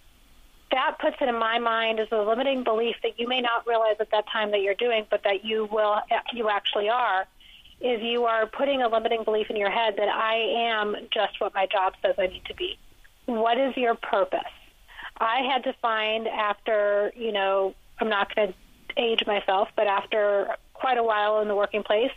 that 0.72 0.98
puts 1.00 1.18
it 1.22 1.28
in 1.28 1.36
my 1.40 1.60
mind 1.60 2.00
as 2.00 2.08
a 2.12 2.18
limiting 2.18 2.64
belief 2.64 2.96
that 3.04 3.20
you 3.20 3.28
may 3.28 3.42
not 3.42 3.66
realize 3.68 3.96
at 4.00 4.12
that 4.12 4.26
time 4.32 4.52
that 4.52 4.62
you're 4.62 4.76
doing, 4.76 5.06
but 5.10 5.24
that 5.24 5.44
you 5.44 5.66
will 5.66 6.00
you 6.34 6.50
actually 6.50 6.90
are. 6.90 7.26
Is 7.82 8.02
you 8.02 8.26
are 8.26 8.46
putting 8.46 8.82
a 8.82 8.90
limiting 8.90 9.24
belief 9.24 9.50
in 9.50 9.56
your 9.56 9.72
head 9.72 9.96
that 9.98 10.10
I 10.10 10.36
am 10.70 10.96
just 11.12 11.40
what 11.40 11.54
my 11.54 11.66
job 11.66 11.94
says 12.02 12.16
I 12.18 12.28
need 12.28 12.44
to 12.46 12.54
be. 12.54 12.78
What 13.26 13.58
is 13.58 13.78
your 13.78 13.96
purpose? 13.96 14.40
I 15.18 15.42
had 15.42 15.64
to 15.64 15.74
find 15.82 16.28
after, 16.28 17.12
you 17.16 17.32
know, 17.32 17.74
I'm 18.00 18.10
not 18.10 18.36
going 18.36 18.50
to 18.50 18.54
age 18.98 19.26
myself, 19.26 19.70
but 19.76 19.88
after 19.88 20.56
quite 20.74 20.98
a 20.98 21.04
while 21.04 21.42
in 21.42 21.48
the 21.48 21.56
working 21.56 21.84
place, 21.84 22.12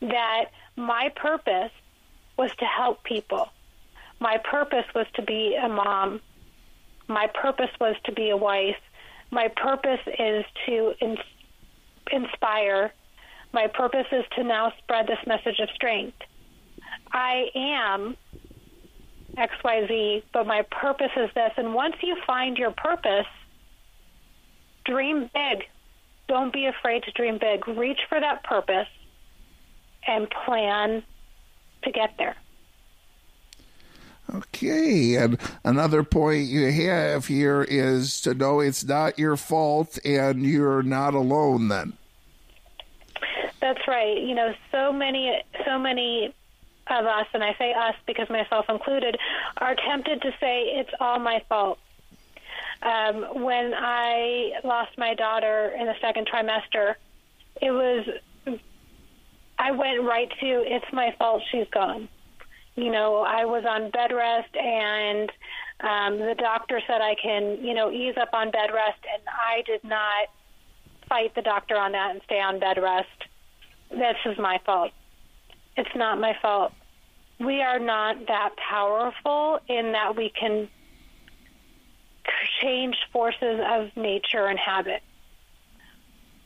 that 0.00 0.46
my 0.76 1.10
purpose 1.14 1.72
was 2.36 2.50
to 2.58 2.64
help 2.64 3.02
people. 3.04 3.48
My 4.20 4.38
purpose 4.38 4.84
was 4.94 5.06
to 5.14 5.22
be 5.22 5.56
a 5.62 5.68
mom. 5.68 6.20
My 7.08 7.28
purpose 7.40 7.70
was 7.80 7.96
to 8.04 8.12
be 8.12 8.30
a 8.30 8.36
wife. 8.36 8.76
My 9.30 9.48
purpose 9.48 10.00
is 10.18 10.44
to 10.66 10.94
in- 11.00 11.18
inspire. 12.10 12.92
My 13.52 13.68
purpose 13.68 14.06
is 14.12 14.24
to 14.36 14.44
now 14.44 14.72
spread 14.78 15.06
this 15.06 15.18
message 15.26 15.60
of 15.60 15.68
strength. 15.74 16.18
I 17.12 17.46
am 17.54 18.16
XYZ, 19.36 20.22
but 20.32 20.46
my 20.46 20.62
purpose 20.70 21.12
is 21.16 21.30
this. 21.34 21.52
And 21.56 21.74
once 21.74 21.94
you 22.02 22.16
find 22.26 22.56
your 22.56 22.70
purpose, 22.72 23.26
dream 24.84 25.30
big. 25.32 25.64
Don't 26.28 26.52
be 26.52 26.66
afraid 26.66 27.04
to 27.04 27.12
dream 27.12 27.38
big. 27.38 27.68
Reach 27.68 28.00
for 28.08 28.18
that 28.18 28.42
purpose 28.42 28.88
and 30.06 30.28
plan 30.44 31.02
to 31.84 31.90
get 31.92 32.14
there. 32.18 32.36
Okay, 34.34 35.14
and 35.14 35.38
another 35.62 36.02
point 36.02 36.48
you 36.48 36.70
have 36.70 37.26
here 37.26 37.62
is 37.62 38.20
to 38.22 38.34
know 38.34 38.58
it's 38.58 38.84
not 38.84 39.18
your 39.18 39.36
fault 39.36 39.98
and 40.04 40.44
you're 40.44 40.82
not 40.82 41.14
alone 41.14 41.68
then. 41.68 41.92
That's 43.60 43.86
right. 43.86 44.18
You 44.18 44.34
know, 44.34 44.52
so 44.72 44.92
many 44.92 45.42
so 45.64 45.78
many 45.78 46.34
of 46.88 47.04
us 47.04 47.26
and 47.34 47.42
I 47.42 47.54
say 47.58 47.72
us 47.72 47.94
because 48.06 48.28
myself 48.28 48.66
included 48.68 49.16
are 49.58 49.74
tempted 49.74 50.22
to 50.22 50.30
say 50.40 50.62
it's 50.76 50.90
all 51.00 51.18
my 51.18 51.42
fault. 51.48 51.78
Um, 52.82 53.42
when 53.42 53.74
I 53.74 54.52
lost 54.64 54.98
my 54.98 55.14
daughter 55.14 55.74
in 55.78 55.86
the 55.86 55.94
second 56.00 56.28
trimester, 56.28 56.94
it 57.62 57.70
was 57.70 58.06
I 59.58 59.70
went 59.70 60.02
right 60.02 60.30
to 60.40 60.46
it's 60.66 60.92
my 60.92 61.14
fault 61.16 61.42
she's 61.50 61.68
gone 61.68 62.08
you 62.76 62.90
know, 62.90 63.20
I 63.20 63.46
was 63.46 63.64
on 63.68 63.90
bed 63.90 64.12
rest 64.12 64.54
and 64.54 65.30
um, 65.80 66.18
the 66.18 66.34
doctor 66.38 66.80
said 66.86 67.00
I 67.00 67.14
can, 67.20 67.58
you 67.62 67.74
know, 67.74 67.90
ease 67.90 68.14
up 68.20 68.30
on 68.32 68.50
bed 68.50 68.70
rest, 68.72 69.00
and 69.12 69.22
I 69.28 69.62
did 69.66 69.84
not 69.84 70.28
fight 71.08 71.34
the 71.34 71.42
doctor 71.42 71.76
on 71.76 71.92
that 71.92 72.12
and 72.12 72.20
stay 72.24 72.40
on 72.40 72.58
bed 72.58 72.78
rest. 72.80 73.08
This 73.90 74.16
is 74.24 74.38
my 74.38 74.58
fault. 74.64 74.92
It's 75.76 75.94
not 75.94 76.18
my 76.18 76.34
fault. 76.40 76.72
We 77.38 77.60
are 77.60 77.78
not 77.78 78.26
that 78.28 78.54
powerful 78.56 79.60
in 79.68 79.92
that 79.92 80.16
we 80.16 80.30
can 80.30 80.68
change 82.62 82.96
forces 83.12 83.60
of 83.70 83.94
nature 83.96 84.46
and 84.46 84.58
habit. 84.58 85.02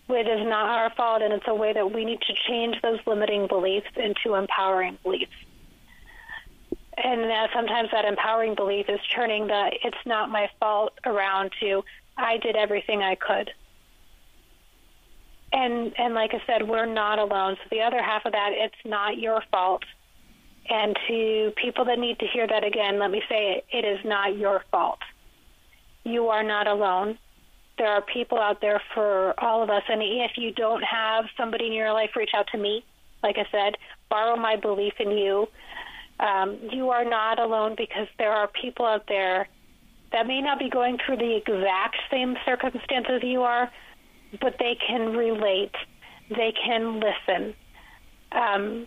It 0.08 0.26
is 0.26 0.44
not 0.44 0.66
our 0.66 0.90
fault, 0.96 1.22
and 1.22 1.32
it's 1.32 1.46
a 1.46 1.54
way 1.54 1.72
that 1.72 1.92
we 1.92 2.04
need 2.04 2.20
to 2.22 2.34
change 2.48 2.82
those 2.82 2.98
limiting 3.06 3.46
beliefs 3.46 3.90
into 3.96 4.34
empowering 4.34 4.98
beliefs 5.04 5.30
and 7.04 7.22
that 7.30 7.50
sometimes 7.54 7.90
that 7.92 8.04
empowering 8.04 8.54
belief 8.54 8.86
is 8.88 9.00
turning 9.14 9.46
the 9.46 9.70
it's 9.84 10.06
not 10.06 10.30
my 10.30 10.48
fault 10.58 10.92
around 11.04 11.52
to 11.60 11.82
I 12.16 12.36
did 12.38 12.56
everything 12.56 13.02
I 13.02 13.14
could. 13.14 13.50
And 15.52 15.92
and 15.98 16.14
like 16.14 16.32
I 16.34 16.42
said, 16.46 16.68
we're 16.68 16.86
not 16.86 17.18
alone. 17.18 17.56
So 17.56 17.68
the 17.70 17.82
other 17.82 18.02
half 18.02 18.24
of 18.24 18.32
that, 18.32 18.50
it's 18.52 18.74
not 18.84 19.18
your 19.18 19.42
fault. 19.50 19.84
And 20.68 20.96
to 21.08 21.52
people 21.56 21.86
that 21.86 21.98
need 21.98 22.18
to 22.20 22.26
hear 22.26 22.46
that 22.46 22.64
again, 22.64 22.98
let 22.98 23.10
me 23.10 23.22
say 23.28 23.52
it, 23.52 23.64
it 23.72 23.84
is 23.84 24.04
not 24.04 24.36
your 24.36 24.62
fault. 24.70 25.00
You 26.04 26.28
are 26.28 26.44
not 26.44 26.66
alone. 26.66 27.18
There 27.78 27.88
are 27.88 28.02
people 28.02 28.38
out 28.38 28.60
there 28.60 28.80
for 28.94 29.34
all 29.38 29.62
of 29.62 29.70
us. 29.70 29.82
And 29.88 30.02
if 30.02 30.32
you 30.36 30.52
don't 30.52 30.82
have 30.82 31.24
somebody 31.36 31.66
in 31.66 31.72
your 31.72 31.92
life, 31.92 32.10
reach 32.14 32.30
out 32.34 32.46
to 32.52 32.58
me. 32.58 32.84
Like 33.22 33.36
I 33.38 33.46
said, 33.50 33.76
borrow 34.08 34.36
my 34.36 34.56
belief 34.56 34.94
in 35.00 35.10
you 35.10 35.48
um, 36.20 36.58
you 36.70 36.90
are 36.90 37.04
not 37.04 37.38
alone 37.38 37.74
because 37.76 38.06
there 38.18 38.32
are 38.32 38.48
people 38.48 38.86
out 38.86 39.04
there 39.08 39.48
that 40.12 40.26
may 40.26 40.40
not 40.40 40.58
be 40.58 40.68
going 40.68 40.98
through 41.04 41.16
the 41.16 41.36
exact 41.36 41.96
same 42.10 42.36
circumstances 42.44 43.22
you 43.22 43.42
are, 43.42 43.70
but 44.40 44.56
they 44.58 44.76
can 44.86 45.16
relate, 45.16 45.74
they 46.28 46.52
can 46.64 47.00
listen. 47.00 47.54
Um, 48.32 48.86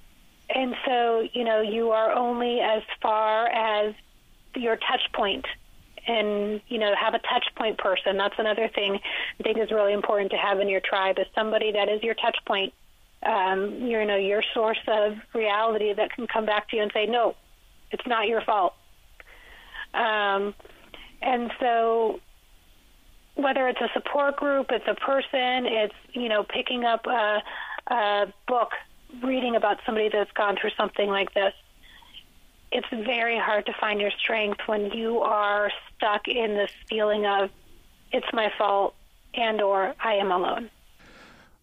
and 0.54 0.76
so, 0.86 1.28
you 1.34 1.44
know, 1.44 1.62
you 1.62 1.92
are 1.92 2.12
only 2.12 2.60
as 2.60 2.84
far 3.02 3.48
as 3.48 3.96
your 4.56 4.76
touch 4.76 5.02
point 5.14 5.46
and 6.06 6.62
you 6.68 6.78
know 6.78 6.94
have 7.00 7.14
a 7.14 7.20
touch 7.20 7.46
point 7.56 7.78
person. 7.78 8.18
That's 8.18 8.36
another 8.38 8.70
thing 8.74 9.00
i 9.40 9.44
think 9.44 9.58
is 9.58 9.72
really 9.72 9.94
important 9.94 10.32
to 10.32 10.38
have 10.38 10.60
in 10.60 10.70
your 10.70 10.82
tribe 10.82 11.18
is 11.18 11.26
somebody 11.34 11.72
that 11.72 11.90
is 11.90 12.04
your 12.04 12.14
touch 12.16 12.38
point 12.46 12.74
um, 13.26 13.82
you 13.82 14.06
know 14.06 14.16
your 14.16 14.44
source 14.54 14.80
of 14.88 15.18
reality 15.34 15.94
that 15.94 16.12
can 16.12 16.28
come 16.28 16.46
back 16.46 16.70
to 16.70 16.76
you 16.76 16.82
and 16.82 16.92
say, 16.94 17.06
no, 17.06 17.36
it's 17.92 18.06
not 18.08 18.28
your 18.28 18.42
fault. 18.42 18.74
Um, 19.94 20.54
and 21.22 21.52
so, 21.60 22.20
whether 23.36 23.68
it's 23.68 23.82
a 23.82 23.90
support 23.94 24.38
group, 24.38 24.68
it's 24.72 24.88
a 24.88 24.96
person, 24.96 25.66
it's 25.66 25.96
you 26.14 26.30
know 26.30 26.44
picking 26.44 26.84
up 26.84 27.06
a, 27.06 27.42
a 27.88 28.34
book, 28.48 28.72
reading 29.24 29.56
about 29.56 29.80
somebody 29.86 30.10
that's 30.10 30.32
gone 30.32 30.58
through 30.60 30.72
something 30.78 31.08
like 31.08 31.34
this. 31.34 31.54
It's 32.72 32.88
very 32.90 33.38
hard 33.38 33.68
to 33.68 33.74
find 33.80 34.02
your 34.02 34.12
strength 34.12 34.62
when 34.66 34.92
you 34.92 35.20
are 35.20 35.72
stuck 35.96 36.28
in 36.28 36.56
this 36.56 36.72
feeling 36.90 37.26
of 37.26 37.52
it's 38.12 38.28
my 38.34 38.52
fault 38.58 38.96
and 39.36 39.62
or 39.62 39.94
I 40.04 40.16
am 40.16 40.32
alone. 40.32 40.70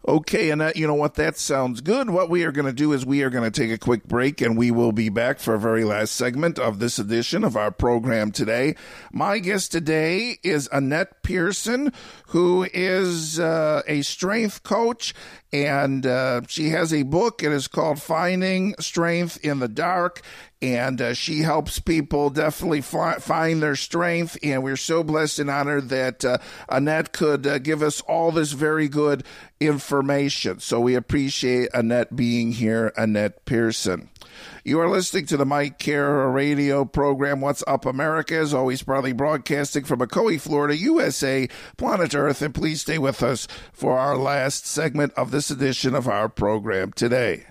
Okay, 0.09 0.49
and 0.49 0.63
that, 0.63 0.77
you 0.77 0.87
know 0.87 0.95
what? 0.95 1.15
That 1.15 1.37
sounds 1.37 1.83
good. 1.83 2.09
What 2.09 2.31
we 2.31 2.45
are 2.45 2.53
going 2.53 2.67
to 2.67 2.73
do 2.73 2.95
is 2.95 3.05
we 3.05 3.23
are 3.23 3.29
going 3.29 3.45
to 3.45 3.51
take 3.51 3.71
a 3.71 3.77
quick 3.77 4.05
break 4.05 4.41
and 4.41 4.57
we 4.57 4.71
will 4.71 4.93
be 4.93 5.11
back 5.11 5.39
for 5.39 5.55
a 5.55 5.59
very 5.59 5.85
last 5.85 6.15
segment 6.15 6.59
of 6.59 6.79
this 6.79 6.99
edition 6.99 7.45
of 7.45 7.55
our 7.55 7.71
program 7.71 8.33
today. 8.33 8.77
My 9.13 9.39
guest 9.39 9.73
today 9.73 10.39
is 10.43 10.71
Annette 10.73 11.23
Pearson, 11.23 11.93
who 12.29 12.67
is 12.73 13.39
uh, 13.39 13.83
a 13.87 14.01
strength 14.01 14.63
coach 14.63 15.13
and 15.53 16.07
uh, 16.07 16.43
she 16.49 16.71
has 16.71 16.95
a 16.95 17.03
book. 17.03 17.43
It 17.43 17.53
is 17.53 17.69
called 17.69 18.01
Finding 18.01 18.75
Strength 18.79 19.45
in 19.45 19.59
the 19.59 19.69
Dark, 19.69 20.23
and 20.62 21.01
uh, 21.01 21.14
she 21.14 21.40
helps 21.40 21.79
people 21.79 22.29
definitely 22.29 22.83
fi- 22.83 23.18
find 23.18 23.62
their 23.62 23.77
strength. 23.77 24.37
And 24.42 24.62
we're 24.62 24.77
so 24.77 25.03
blessed 25.03 25.38
and 25.38 25.51
honored 25.51 25.88
that 25.88 26.25
uh, 26.25 26.38
Annette 26.68 27.12
could 27.12 27.46
uh, 27.46 27.59
give 27.59 27.83
us 27.83 28.01
all 28.03 28.31
this 28.31 28.53
very 28.53 28.88
good 28.88 29.25
information. 29.59 30.61
So 30.61 30.81
we 30.81 30.94
appreciate 30.94 31.70
Annette 31.73 32.14
being 32.14 32.53
here, 32.53 32.92
Annette 32.96 33.44
Pearson. 33.46 34.11
You 34.64 34.81
are 34.81 34.88
listening 34.88 35.27
to 35.27 35.37
the 35.37 35.46
Mike 35.46 35.79
Kara 35.79 36.29
radio 36.29 36.85
program, 36.85 37.40
What's 37.40 37.64
Up 37.66 37.87
America, 37.87 38.38
is 38.38 38.55
always, 38.55 38.83
proudly 38.83 39.12
broadcasting 39.12 39.85
from 39.85 40.01
Ocoee, 40.01 40.40
Florida, 40.40 40.77
USA, 40.77 41.49
planet 41.77 42.14
Earth. 42.14 42.42
And 42.42 42.55
please 42.55 42.83
stay 42.83 42.99
with 42.99 43.23
us 43.23 43.49
for 43.73 43.99
our 43.99 44.16
last 44.16 44.66
segment 44.66 45.12
of 45.14 45.31
this 45.31 45.51
edition 45.51 45.94
of 45.94 46.09
our 46.09 46.29
program 46.29 46.92
today. 46.92 47.46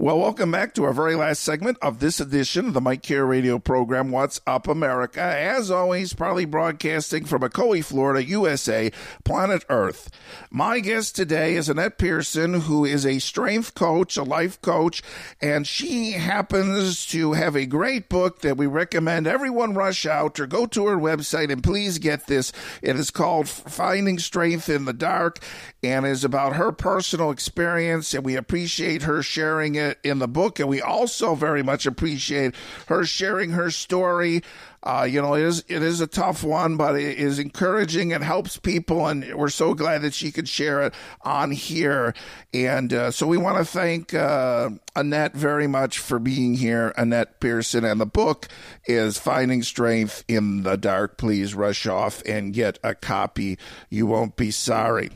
Well, 0.00 0.20
welcome 0.20 0.52
back 0.52 0.74
to 0.74 0.84
our 0.84 0.92
very 0.92 1.16
last 1.16 1.42
segment 1.42 1.76
of 1.82 1.98
this 1.98 2.20
edition 2.20 2.68
of 2.68 2.74
the 2.74 2.80
Mike 2.80 3.02
Kara 3.02 3.24
Radio 3.24 3.58
program, 3.58 4.12
What's 4.12 4.40
Up 4.46 4.68
America. 4.68 5.20
As 5.20 5.72
always, 5.72 6.12
proudly 6.12 6.44
broadcasting 6.44 7.24
from 7.24 7.42
Ocoee, 7.42 7.84
Florida, 7.84 8.24
USA, 8.24 8.92
planet 9.24 9.64
Earth. 9.68 10.08
My 10.52 10.78
guest 10.78 11.16
today 11.16 11.56
is 11.56 11.68
Annette 11.68 11.98
Pearson, 11.98 12.60
who 12.60 12.84
is 12.84 13.04
a 13.04 13.18
strength 13.18 13.74
coach, 13.74 14.16
a 14.16 14.22
life 14.22 14.62
coach, 14.62 15.02
and 15.40 15.66
she 15.66 16.12
happens 16.12 17.04
to 17.06 17.32
have 17.32 17.56
a 17.56 17.66
great 17.66 18.08
book 18.08 18.42
that 18.42 18.56
we 18.56 18.66
recommend 18.66 19.26
everyone 19.26 19.74
rush 19.74 20.06
out 20.06 20.38
or 20.38 20.46
go 20.46 20.64
to 20.66 20.86
her 20.86 20.96
website 20.96 21.50
and 21.50 21.64
please 21.64 21.98
get 21.98 22.28
this. 22.28 22.52
It 22.82 22.94
is 22.94 23.10
called 23.10 23.48
Finding 23.48 24.20
Strength 24.20 24.68
in 24.68 24.84
the 24.84 24.92
Dark 24.92 25.40
and 25.82 26.06
is 26.06 26.22
about 26.22 26.54
her 26.54 26.70
personal 26.70 27.32
experience, 27.32 28.14
and 28.14 28.24
we 28.24 28.36
appreciate 28.36 29.02
her 29.02 29.24
sharing 29.24 29.74
it 29.74 29.87
in 30.02 30.18
the 30.18 30.28
book, 30.28 30.58
and 30.60 30.68
we 30.68 30.80
also 30.80 31.34
very 31.34 31.62
much 31.62 31.86
appreciate 31.86 32.54
her 32.86 33.04
sharing 33.04 33.50
her 33.50 33.70
story. 33.70 34.42
Uh, 34.82 35.06
you 35.10 35.20
know, 35.20 35.34
it 35.34 35.42
is 35.42 35.64
it 35.68 35.82
is 35.82 36.00
a 36.00 36.06
tough 36.06 36.44
one, 36.44 36.76
but 36.76 36.94
it 36.94 37.18
is 37.18 37.38
encouraging. 37.38 38.12
It 38.12 38.22
helps 38.22 38.56
people, 38.56 39.06
and 39.06 39.34
we're 39.34 39.48
so 39.48 39.74
glad 39.74 40.02
that 40.02 40.14
she 40.14 40.30
could 40.30 40.48
share 40.48 40.82
it 40.82 40.94
on 41.22 41.50
here. 41.50 42.14
And 42.54 42.92
uh, 42.92 43.10
so 43.10 43.26
we 43.26 43.36
want 43.36 43.58
to 43.58 43.64
thank 43.64 44.14
uh, 44.14 44.70
Annette 44.94 45.34
very 45.34 45.66
much 45.66 45.98
for 45.98 46.20
being 46.20 46.54
here, 46.54 46.94
Annette 46.96 47.40
Pearson. 47.40 47.84
And 47.84 48.00
the 48.00 48.06
book 48.06 48.46
is 48.86 49.18
Finding 49.18 49.64
Strength 49.64 50.24
in 50.28 50.62
the 50.62 50.76
Dark. 50.76 51.18
Please 51.18 51.54
rush 51.54 51.86
off 51.86 52.22
and 52.24 52.54
get 52.54 52.78
a 52.84 52.94
copy. 52.94 53.58
You 53.90 54.06
won't 54.06 54.36
be 54.36 54.52
sorry. 54.52 55.10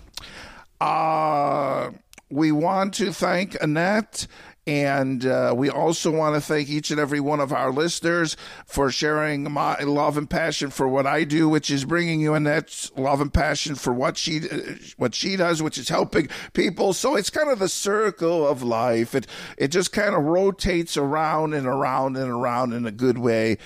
Uh, 0.81 1.93
we 2.29 2.51
want 2.51 2.95
to 2.95 3.13
thank 3.13 3.57
Annette 3.63 4.27
And 4.65 5.27
uh, 5.27 5.55
we 5.57 5.71
also 5.71 6.13
want 6.13 6.37
to 6.37 6.41
thank 6.41 6.69
each 6.69 6.93
and 6.93 7.01
every 7.01 7.19
one 7.19 7.41
of 7.41 7.53
our 7.53 7.73
listeners 7.73 8.37
for 8.65 8.93
sharing 8.93 9.51
my 9.51 9.81
love 9.81 10.17
and 10.17 10.31
passion 10.31 10.71
for 10.71 10.87
what 10.87 11.05
I 11.05 11.25
do, 11.25 11.49
which 11.49 11.69
is 11.69 11.85
bringing 11.85 12.21
you 12.21 12.35
Annette's 12.35 12.93
love 12.97 13.21
and 13.21 13.35
passion 13.35 13.75
for 13.75 13.93
what 13.93 14.17
she 14.17 14.49
uh, 14.49 14.77
what 14.97 15.17
she 15.17 15.35
does, 15.35 15.63
which 15.63 15.79
is 15.79 15.89
helping 15.89 16.29
people. 16.53 16.93
So 16.93 17.17
it's 17.17 17.31
kind 17.31 17.51
of 17.51 17.59
the 17.59 17.69
circle 17.69 18.47
of 18.47 18.63
life. 18.63 19.17
It 19.17 19.27
it 19.57 19.69
just 19.69 19.93
kind 19.93 20.15
of 20.15 20.23
rotates 20.23 20.97
around 20.97 21.55
and 21.55 21.67
around 21.67 22.17
and 22.17 22.31
around 22.31 22.73
in 22.73 22.87
a 22.87 22.93
good 22.93 23.19
way 23.19 23.59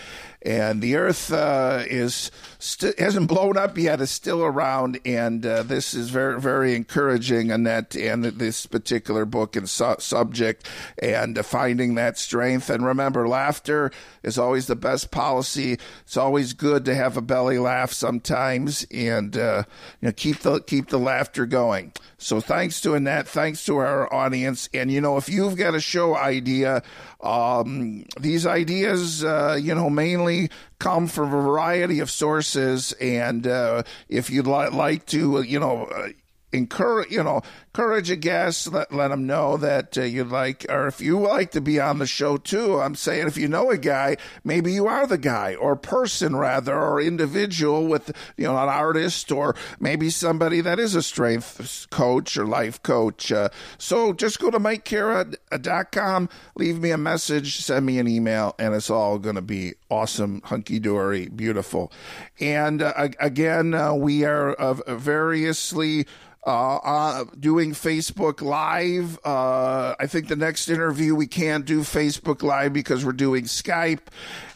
and 0.46 0.80
the 0.80 0.94
Earth 0.94 1.32
uh, 1.32 1.82
is 1.88 2.30
st- 2.60 2.96
hasn't 3.00 3.26
blown 3.26 3.56
up 3.56 3.76
yet; 3.76 4.00
is 4.00 4.12
still 4.12 4.44
around, 4.44 5.00
and 5.04 5.44
uh, 5.44 5.64
this 5.64 5.92
is 5.92 6.10
very 6.10 6.40
very 6.40 6.76
encouraging. 6.76 7.50
Annette 7.50 7.96
and 7.96 8.24
this 8.24 8.64
particular 8.64 9.24
book 9.24 9.56
and 9.56 9.68
su- 9.68 9.96
subject, 9.98 10.68
and 11.02 11.36
uh, 11.36 11.42
finding 11.42 11.96
that 11.96 12.16
strength. 12.16 12.70
And 12.70 12.86
remember, 12.86 13.26
laughter 13.26 13.90
is 14.22 14.38
always 14.38 14.68
the 14.68 14.76
best 14.76 15.10
policy. 15.10 15.78
It's 16.02 16.16
always 16.16 16.52
good 16.52 16.84
to 16.84 16.94
have 16.94 17.16
a 17.16 17.22
belly 17.22 17.58
laugh 17.58 17.92
sometimes, 17.92 18.86
and 18.92 19.36
uh, 19.36 19.64
you 20.00 20.06
know 20.06 20.12
keep 20.12 20.38
the 20.40 20.60
keep 20.60 20.90
the 20.90 20.98
laughter 20.98 21.44
going. 21.44 21.92
So 22.18 22.40
thanks 22.40 22.80
to 22.80 22.94
Annette, 22.94 23.28
thanks 23.28 23.64
to 23.66 23.76
our 23.76 24.12
audience, 24.12 24.70
and 24.72 24.90
you 24.90 25.00
know 25.00 25.18
if 25.18 25.28
you've 25.28 25.56
got 25.56 25.74
a 25.74 25.80
show 25.80 26.16
idea 26.16 26.82
um, 27.20 28.04
these 28.20 28.46
ideas, 28.46 29.24
uh, 29.24 29.58
you 29.60 29.74
know, 29.74 29.90
mainly 29.90 30.50
come 30.78 31.06
from 31.06 31.32
a 31.32 31.42
variety 31.42 32.00
of 32.00 32.10
sources. 32.10 32.92
And 33.00 33.46
uh, 33.46 33.82
if 34.08 34.30
you'd 34.30 34.46
li- 34.46 34.68
like 34.68 35.06
to, 35.06 35.38
uh, 35.38 35.40
you 35.40 35.58
know, 35.58 35.84
uh, 35.86 36.08
encourage, 36.56 37.10
you 37.10 37.22
know, 37.22 37.42
encourage 37.76 38.10
a 38.10 38.16
guest, 38.16 38.72
let, 38.72 38.92
let 38.92 39.08
them 39.08 39.26
know 39.26 39.56
that 39.58 39.98
uh, 39.98 40.02
you'd 40.02 40.28
like, 40.28 40.64
or 40.68 40.86
if 40.86 41.00
you 41.00 41.20
like 41.20 41.50
to 41.50 41.60
be 41.60 41.78
on 41.78 41.98
the 41.98 42.06
show 42.06 42.36
too, 42.38 42.80
I'm 42.80 42.94
saying 42.94 43.26
if 43.26 43.36
you 43.36 43.48
know 43.48 43.70
a 43.70 43.76
guy, 43.76 44.16
maybe 44.44 44.72
you 44.72 44.86
are 44.86 45.06
the 45.06 45.18
guy 45.18 45.54
or 45.54 45.76
person 45.76 46.34
rather, 46.36 46.74
or 46.74 47.00
individual 47.00 47.86
with, 47.86 48.10
you 48.36 48.44
know, 48.44 48.56
an 48.56 48.68
artist 48.68 49.30
or 49.30 49.54
maybe 49.78 50.08
somebody 50.08 50.60
that 50.62 50.78
is 50.78 50.94
a 50.94 51.02
strength 51.02 51.86
coach 51.90 52.36
or 52.36 52.46
life 52.46 52.82
coach. 52.82 53.30
Uh, 53.30 53.50
so 53.76 54.14
just 54.14 54.38
go 54.38 54.50
to 54.50 54.58
mikekara.com, 54.58 56.28
leave 56.54 56.80
me 56.80 56.90
a 56.90 56.98
message, 56.98 57.58
send 57.58 57.84
me 57.84 57.98
an 57.98 58.08
email, 58.08 58.54
and 58.58 58.74
it's 58.74 58.90
all 58.90 59.18
going 59.18 59.36
to 59.36 59.42
be 59.42 59.74
awesome, 59.90 60.40
hunky 60.44 60.78
dory, 60.78 61.28
beautiful. 61.28 61.92
And 62.40 62.80
uh, 62.80 63.08
again, 63.20 63.74
uh, 63.74 63.92
we 63.94 64.24
are 64.24 64.56
variously 64.88 66.06
uh, 66.46 66.76
uh, 66.76 67.24
doing 67.38 67.72
Facebook 67.72 68.40
Live. 68.40 69.18
Uh, 69.24 69.96
I 69.98 70.06
think 70.06 70.28
the 70.28 70.36
next 70.36 70.68
interview 70.68 71.14
we 71.14 71.26
can't 71.26 71.64
do 71.64 71.80
Facebook 71.80 72.44
Live 72.44 72.72
because 72.72 73.04
we're 73.04 73.12
doing 73.12 73.44
Skype 73.44 74.06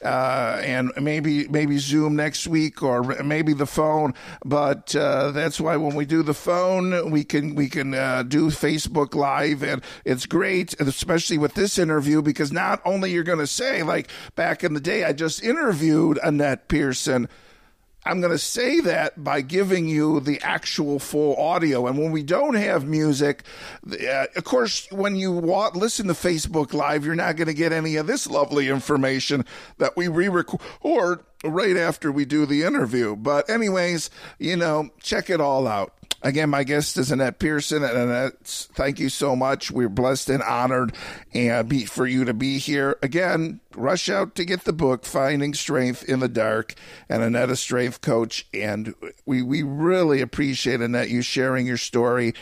uh, 0.04 0.60
and 0.62 0.92
maybe 1.00 1.48
maybe 1.48 1.78
Zoom 1.78 2.14
next 2.14 2.46
week 2.46 2.82
or 2.82 3.02
maybe 3.24 3.52
the 3.54 3.66
phone. 3.66 4.14
But 4.44 4.94
uh, 4.94 5.32
that's 5.32 5.60
why 5.60 5.76
when 5.76 5.96
we 5.96 6.04
do 6.04 6.22
the 6.22 6.34
phone, 6.34 7.10
we 7.10 7.24
can 7.24 7.56
we 7.56 7.68
can 7.68 7.92
uh, 7.94 8.22
do 8.22 8.50
Facebook 8.50 9.16
Live, 9.16 9.64
and 9.64 9.82
it's 10.04 10.26
great, 10.26 10.80
especially 10.80 11.38
with 11.38 11.54
this 11.54 11.76
interview 11.76 12.22
because 12.22 12.52
not 12.52 12.80
only 12.84 13.10
you're 13.10 13.24
going 13.24 13.38
to 13.38 13.48
say 13.48 13.82
like 13.82 14.08
back 14.36 14.62
in 14.62 14.74
the 14.74 14.80
day, 14.80 15.02
I 15.04 15.12
just 15.12 15.42
interviewed 15.42 16.20
Annette 16.22 16.68
Pearson 16.68 17.28
I'm 18.10 18.20
going 18.20 18.32
to 18.32 18.38
say 18.38 18.80
that 18.80 19.22
by 19.22 19.40
giving 19.40 19.86
you 19.86 20.18
the 20.18 20.40
actual 20.42 20.98
full 20.98 21.36
audio. 21.36 21.86
And 21.86 21.96
when 21.96 22.10
we 22.10 22.24
don't 22.24 22.54
have 22.54 22.84
music, 22.84 23.44
uh, 23.88 24.24
of 24.34 24.42
course, 24.42 24.90
when 24.90 25.14
you 25.14 25.30
listen 25.30 26.08
to 26.08 26.12
Facebook 26.12 26.74
Live, 26.74 27.06
you're 27.06 27.14
not 27.14 27.36
going 27.36 27.46
to 27.46 27.54
get 27.54 27.72
any 27.72 27.94
of 27.94 28.08
this 28.08 28.26
lovely 28.26 28.68
information 28.68 29.44
that 29.78 29.96
we 29.96 30.08
re 30.08 30.28
record 30.28 30.60
or 30.80 31.22
right 31.44 31.76
after 31.76 32.10
we 32.10 32.24
do 32.24 32.46
the 32.46 32.64
interview. 32.64 33.14
But, 33.14 33.48
anyways, 33.48 34.10
you 34.40 34.56
know, 34.56 34.90
check 35.00 35.30
it 35.30 35.40
all 35.40 35.68
out. 35.68 35.94
Again, 36.22 36.50
my 36.50 36.64
guest 36.64 36.98
is 36.98 37.10
Annette 37.10 37.38
Pearson, 37.38 37.82
and 37.82 37.96
Annette, 37.96 38.46
thank 38.74 38.98
you 38.98 39.08
so 39.08 39.34
much. 39.34 39.70
We're 39.70 39.88
blessed 39.88 40.28
and 40.28 40.42
honored 40.42 40.94
and 41.32 41.66
be, 41.66 41.86
for 41.86 42.06
you 42.06 42.26
to 42.26 42.34
be 42.34 42.58
here. 42.58 42.98
Again, 43.02 43.60
rush 43.74 44.10
out 44.10 44.34
to 44.34 44.44
get 44.44 44.64
the 44.64 44.74
book, 44.74 45.06
Finding 45.06 45.54
Strength 45.54 46.04
in 46.04 46.20
the 46.20 46.28
Dark, 46.28 46.74
and 47.08 47.22
Annette, 47.22 47.48
a 47.48 47.56
strength 47.56 48.02
coach. 48.02 48.46
And 48.52 48.94
we, 49.24 49.40
we 49.40 49.62
really 49.62 50.20
appreciate, 50.20 50.82
Annette, 50.82 51.08
you 51.08 51.22
sharing 51.22 51.66
your 51.66 51.78
story 51.78 52.34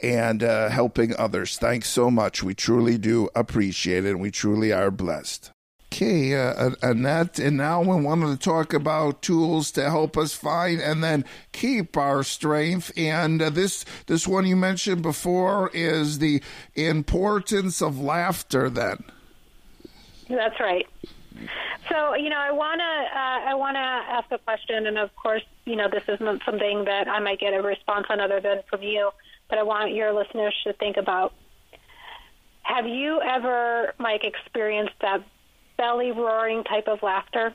and 0.00 0.42
uh, 0.42 0.68
helping 0.68 1.16
others. 1.16 1.58
Thanks 1.58 1.88
so 1.88 2.12
much. 2.12 2.42
We 2.44 2.54
truly 2.54 2.98
do 2.98 3.30
appreciate 3.34 4.04
it, 4.04 4.10
and 4.10 4.20
we 4.20 4.30
truly 4.30 4.72
are 4.72 4.92
blessed. 4.92 5.50
Okay, 5.94 6.34
uh, 6.34 6.70
Annette, 6.82 7.38
and 7.38 7.56
now 7.56 7.80
we 7.80 8.02
wanted 8.02 8.26
to 8.26 8.36
talk 8.36 8.72
about 8.74 9.22
tools 9.22 9.70
to 9.70 9.84
help 9.88 10.16
us 10.16 10.34
find 10.34 10.80
and 10.80 11.04
then 11.04 11.24
keep 11.52 11.96
our 11.96 12.24
strength. 12.24 12.90
And 12.96 13.40
uh, 13.40 13.50
this 13.50 13.84
this 14.06 14.26
one 14.26 14.44
you 14.44 14.56
mentioned 14.56 15.02
before 15.02 15.70
is 15.72 16.18
the 16.18 16.42
importance 16.74 17.80
of 17.80 18.00
laughter. 18.00 18.68
Then 18.68 19.04
that's 20.28 20.58
right. 20.58 20.88
So 21.88 22.16
you 22.16 22.28
know, 22.28 22.40
I 22.40 22.50
wanna 22.50 22.82
uh, 22.82 23.50
I 23.50 23.54
wanna 23.54 23.78
ask 23.78 24.32
a 24.32 24.38
question, 24.38 24.88
and 24.88 24.98
of 24.98 25.14
course, 25.14 25.44
you 25.64 25.76
know, 25.76 25.86
this 25.88 26.02
isn't 26.08 26.42
something 26.44 26.86
that 26.86 27.06
I 27.06 27.20
might 27.20 27.38
get 27.38 27.54
a 27.54 27.62
response 27.62 28.06
on 28.10 28.18
other 28.18 28.40
than 28.40 28.62
from 28.68 28.82
you, 28.82 29.12
but 29.48 29.58
I 29.58 29.62
want 29.62 29.94
your 29.94 30.12
listeners 30.12 30.56
to 30.64 30.72
think 30.72 30.96
about. 30.96 31.34
Have 32.62 32.88
you 32.88 33.20
ever, 33.20 33.94
Mike, 33.98 34.24
experienced 34.24 34.94
that 35.00 35.22
belly 35.76 36.12
roaring 36.12 36.64
type 36.64 36.88
of 36.88 37.02
laughter? 37.02 37.52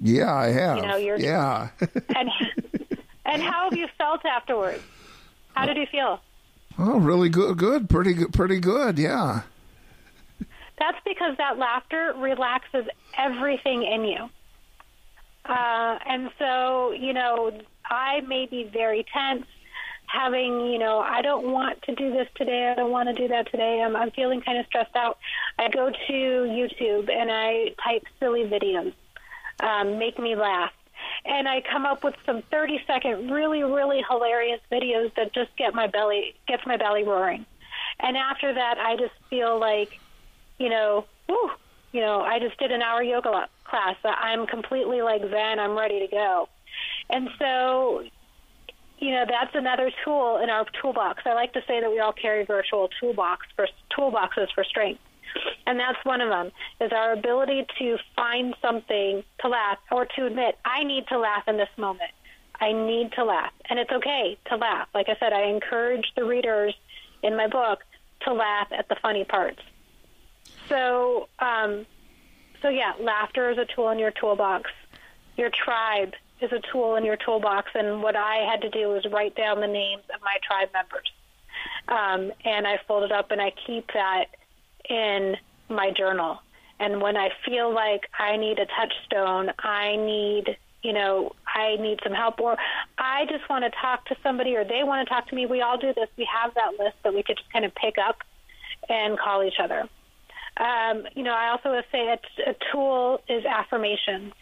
Yeah, 0.00 0.34
I 0.34 0.48
have. 0.48 0.76
You 0.78 0.86
know, 0.86 0.96
you're, 0.96 1.18
yeah. 1.18 1.68
and 2.16 2.30
and 3.24 3.42
how 3.42 3.64
have 3.64 3.76
you 3.76 3.88
felt 3.96 4.24
afterwards? 4.24 4.82
How 5.54 5.66
did 5.66 5.76
you 5.76 5.86
feel? 5.90 6.20
Oh, 6.78 6.98
really 6.98 7.28
good. 7.28 7.58
Good. 7.58 7.88
Pretty 7.88 8.14
good. 8.14 8.32
Pretty 8.32 8.60
good. 8.60 8.98
Yeah. 8.98 9.42
That's 10.78 10.98
because 11.04 11.36
that 11.38 11.58
laughter 11.58 12.14
relaxes 12.16 12.86
everything 13.16 13.82
in 13.82 14.04
you. 14.04 14.30
Uh, 15.44 15.98
and 16.06 16.30
so, 16.38 16.92
you 16.92 17.12
know, 17.12 17.50
I 17.86 18.20
may 18.20 18.46
be 18.46 18.64
very 18.72 19.04
tense 19.12 19.46
having, 20.08 20.66
you 20.66 20.78
know, 20.78 20.98
I 21.00 21.22
don't 21.22 21.52
want 21.52 21.82
to 21.82 21.94
do 21.94 22.10
this 22.10 22.28
today. 22.34 22.70
I 22.70 22.74
don't 22.74 22.90
want 22.90 23.08
to 23.08 23.14
do 23.14 23.28
that 23.28 23.50
today. 23.50 23.82
I'm, 23.84 23.94
I'm 23.94 24.10
feeling 24.10 24.40
kind 24.40 24.58
of 24.58 24.66
stressed 24.66 24.96
out. 24.96 25.18
I 25.58 25.68
go 25.68 25.90
to 25.90 26.12
YouTube 26.12 27.10
and 27.10 27.30
I 27.30 27.74
type 27.84 28.04
silly 28.18 28.44
videos, 28.44 28.92
um, 29.60 29.98
make 29.98 30.18
me 30.18 30.34
laugh. 30.34 30.72
And 31.24 31.46
I 31.46 31.60
come 31.60 31.86
up 31.86 32.02
with 32.02 32.14
some 32.26 32.42
30 32.50 32.80
second, 32.86 33.30
really, 33.30 33.62
really 33.62 34.02
hilarious 34.08 34.60
videos 34.72 35.14
that 35.16 35.32
just 35.32 35.54
get 35.56 35.74
my 35.74 35.86
belly, 35.86 36.34
gets 36.46 36.66
my 36.66 36.76
belly 36.76 37.04
roaring. 37.04 37.46
And 38.00 38.16
after 38.16 38.52
that, 38.54 38.78
I 38.78 38.96
just 38.96 39.14
feel 39.30 39.58
like, 39.58 39.98
you 40.58 40.68
know, 40.68 41.04
whew, 41.26 41.50
you 41.92 42.00
know, 42.00 42.20
I 42.20 42.38
just 42.38 42.58
did 42.58 42.72
an 42.72 42.82
hour 42.82 43.02
yoga 43.02 43.48
class. 43.64 43.96
I'm 44.04 44.46
completely 44.46 45.02
like 45.02 45.22
zen. 45.22 45.58
I'm 45.58 45.76
ready 45.76 46.00
to 46.00 46.08
go. 46.08 46.48
And 47.10 47.28
so, 47.38 48.04
you 48.98 49.12
know, 49.12 49.24
that's 49.28 49.54
another 49.54 49.90
tool 50.04 50.38
in 50.42 50.50
our 50.50 50.66
toolbox. 50.80 51.22
I 51.24 51.34
like 51.34 51.52
to 51.52 51.62
say 51.66 51.80
that 51.80 51.90
we 51.90 52.00
all 52.00 52.12
carry 52.12 52.44
virtual 52.44 52.88
toolbox 53.00 53.46
for 53.54 53.68
toolboxes 53.96 54.48
for 54.54 54.64
strength. 54.64 55.00
And 55.66 55.78
that's 55.78 55.98
one 56.04 56.20
of 56.20 56.30
them 56.30 56.50
is 56.80 56.90
our 56.92 57.12
ability 57.12 57.66
to 57.78 57.98
find 58.16 58.54
something 58.62 59.22
to 59.40 59.48
laugh 59.48 59.78
or 59.92 60.06
to 60.16 60.26
admit, 60.26 60.58
I 60.64 60.84
need 60.84 61.06
to 61.08 61.18
laugh 61.18 61.46
in 61.46 61.56
this 61.56 61.68
moment. 61.76 62.10
I 62.60 62.72
need 62.72 63.12
to 63.12 63.24
laugh. 63.24 63.52
And 63.68 63.78
it's 63.78 63.92
okay 63.92 64.36
to 64.46 64.56
laugh. 64.56 64.88
Like 64.94 65.08
I 65.08 65.16
said, 65.20 65.32
I 65.32 65.44
encourage 65.44 66.12
the 66.16 66.24
readers 66.24 66.74
in 67.22 67.36
my 67.36 67.46
book 67.46 67.84
to 68.22 68.32
laugh 68.32 68.68
at 68.76 68.88
the 68.88 68.96
funny 69.00 69.24
parts. 69.24 69.60
So, 70.68 71.28
um, 71.38 71.86
so 72.62 72.68
yeah, 72.68 72.94
laughter 73.00 73.50
is 73.50 73.58
a 73.58 73.64
tool 73.64 73.90
in 73.90 73.98
your 73.98 74.10
toolbox. 74.10 74.70
Your 75.36 75.50
tribe 75.50 76.14
is 76.40 76.52
a 76.52 76.60
tool 76.72 76.96
in 76.96 77.04
your 77.04 77.16
toolbox. 77.16 77.70
And 77.74 78.02
what 78.02 78.16
I 78.16 78.46
had 78.50 78.60
to 78.62 78.70
do 78.70 78.88
was 78.88 79.06
write 79.10 79.34
down 79.34 79.60
the 79.60 79.66
names 79.66 80.02
of 80.14 80.20
my 80.22 80.36
tribe 80.46 80.68
members. 80.72 81.10
Um, 81.88 82.32
and 82.44 82.66
I 82.66 82.78
fold 82.86 83.04
it 83.04 83.12
up 83.12 83.30
and 83.30 83.40
I 83.40 83.52
keep 83.66 83.90
that 83.94 84.26
in 84.88 85.36
my 85.68 85.90
journal. 85.90 86.40
And 86.80 87.00
when 87.02 87.16
I 87.16 87.30
feel 87.44 87.72
like 87.74 88.08
I 88.18 88.36
need 88.36 88.58
a 88.58 88.66
touchstone, 88.66 89.52
I 89.58 89.96
need, 89.96 90.56
you 90.82 90.92
know, 90.92 91.32
I 91.46 91.76
need 91.76 91.98
some 92.04 92.12
help, 92.12 92.40
or 92.40 92.56
I 92.96 93.26
just 93.26 93.48
want 93.50 93.64
to 93.64 93.70
talk 93.70 94.06
to 94.06 94.16
somebody, 94.22 94.54
or 94.54 94.64
they 94.64 94.84
want 94.84 95.06
to 95.06 95.12
talk 95.12 95.28
to 95.28 95.34
me, 95.34 95.46
we 95.46 95.60
all 95.60 95.76
do 95.76 95.92
this. 95.92 96.08
We 96.16 96.28
have 96.32 96.54
that 96.54 96.78
list 96.78 96.96
that 97.02 97.12
we 97.14 97.22
could 97.24 97.36
just 97.36 97.52
kind 97.52 97.64
of 97.64 97.74
pick 97.74 97.96
up 97.98 98.18
and 98.88 99.18
call 99.18 99.42
each 99.42 99.58
other. 99.60 99.88
Um, 100.56 101.06
you 101.14 101.22
know, 101.22 101.34
I 101.34 101.50
also 101.50 101.70
would 101.70 101.84
say 101.90 102.08
a, 102.08 102.50
a 102.50 102.54
tool 102.72 103.20
is 103.28 103.44
affirmations. 103.44 104.32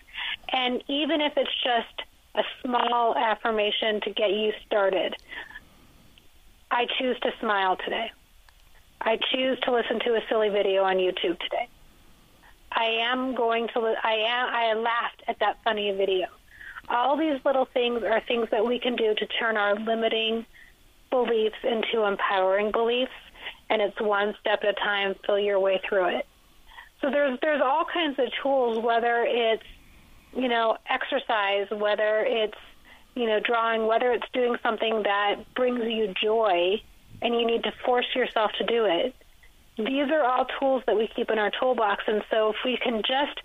And 0.53 0.83
even 0.89 1.21
if 1.21 1.33
it's 1.37 1.51
just 1.63 2.09
a 2.35 2.43
small 2.63 3.17
affirmation 3.17 4.01
to 4.03 4.11
get 4.11 4.31
you 4.31 4.53
started, 4.67 5.15
I 6.71 6.87
choose 6.99 7.19
to 7.21 7.33
smile 7.41 7.77
today. 7.77 8.11
I 9.01 9.19
choose 9.33 9.59
to 9.61 9.73
listen 9.73 10.01
to 10.01 10.15
a 10.15 10.21
silly 10.29 10.49
video 10.49 10.85
on 10.85 10.97
YouTube 10.97 11.39
today. 11.39 11.69
I 12.73 12.85
am 13.11 13.35
going 13.35 13.69
to. 13.69 13.95
I 14.03 14.13
am. 14.27 14.49
I 14.55 14.75
laughed 14.75 15.23
at 15.29 15.39
that 15.41 15.59
funny 15.65 15.93
video. 15.93 16.27
All 16.89 17.17
these 17.17 17.41
little 17.45 17.65
things 17.65 18.03
are 18.03 18.21
things 18.21 18.49
that 18.51 18.65
we 18.67 18.79
can 18.79 18.97
do 18.97 19.15
to 19.15 19.27
turn 19.27 19.57
our 19.57 19.75
limiting 19.75 20.45
beliefs 21.11 21.57
into 21.63 22.05
empowering 22.05 22.73
beliefs, 22.73 23.13
and 23.71 23.81
it's 23.81 24.01
one 24.01 24.35
step 24.41 24.61
at 24.63 24.71
a 24.71 24.73
time. 24.75 25.15
Feel 25.27 25.39
your 25.39 25.61
way 25.61 25.81
through 25.89 26.17
it. 26.19 26.27
So 27.01 27.11
there's 27.11 27.39
there's 27.41 27.63
all 27.63 27.85
kinds 27.85 28.19
of 28.19 28.27
tools, 28.43 28.79
whether 28.79 29.25
it's 29.27 29.63
you 30.37 30.49
know 30.49 30.77
exercise, 30.89 31.69
whether 31.71 32.25
it's 32.27 32.59
you 33.15 33.27
know 33.27 33.41
drawing, 33.41 33.87
whether 33.87 34.13
it's 34.13 34.27
doing 34.33 34.57
something 34.63 35.03
that 35.05 35.37
brings 35.55 35.85
you 35.85 36.15
joy, 36.23 36.81
and 37.23 37.35
you 37.35 37.47
need 37.47 37.65
to 37.65 37.73
force 37.85 38.07
yourself 38.15 38.53
to 38.59 38.65
do 38.65 38.85
it. 38.85 39.15
These 39.79 40.11
are 40.11 40.25
all 40.25 40.47
tools 40.59 40.83
that 40.87 40.97
we 40.97 41.09
keep 41.15 41.31
in 41.31 41.39
our 41.39 41.51
toolbox, 41.61 42.05
and 42.07 42.23
so 42.31 42.51
if 42.51 42.57
we 42.65 42.77
can 42.77 43.03
just 43.03 43.41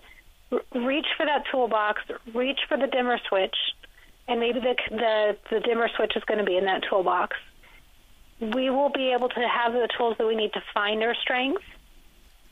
reach 0.74 1.06
for 1.16 1.26
that 1.26 1.44
toolbox, 1.50 2.02
reach 2.34 2.60
for 2.68 2.76
the 2.76 2.86
dimmer 2.86 3.18
switch, 3.28 3.56
and 4.28 4.40
maybe 4.40 4.60
the 4.60 4.74
the, 4.90 5.36
the 5.50 5.60
dimmer 5.60 5.88
switch 5.96 6.12
is 6.16 6.24
going 6.24 6.38
to 6.38 6.44
be 6.44 6.56
in 6.56 6.64
that 6.66 6.82
toolbox. 6.88 7.36
We 8.40 8.70
will 8.70 8.90
be 8.90 9.12
able 9.12 9.28
to 9.28 9.48
have 9.48 9.72
the 9.72 9.88
tools 9.96 10.16
that 10.18 10.26
we 10.26 10.34
need 10.34 10.52
to 10.54 10.62
find 10.74 11.02
our 11.02 11.14
strength. 11.14 11.62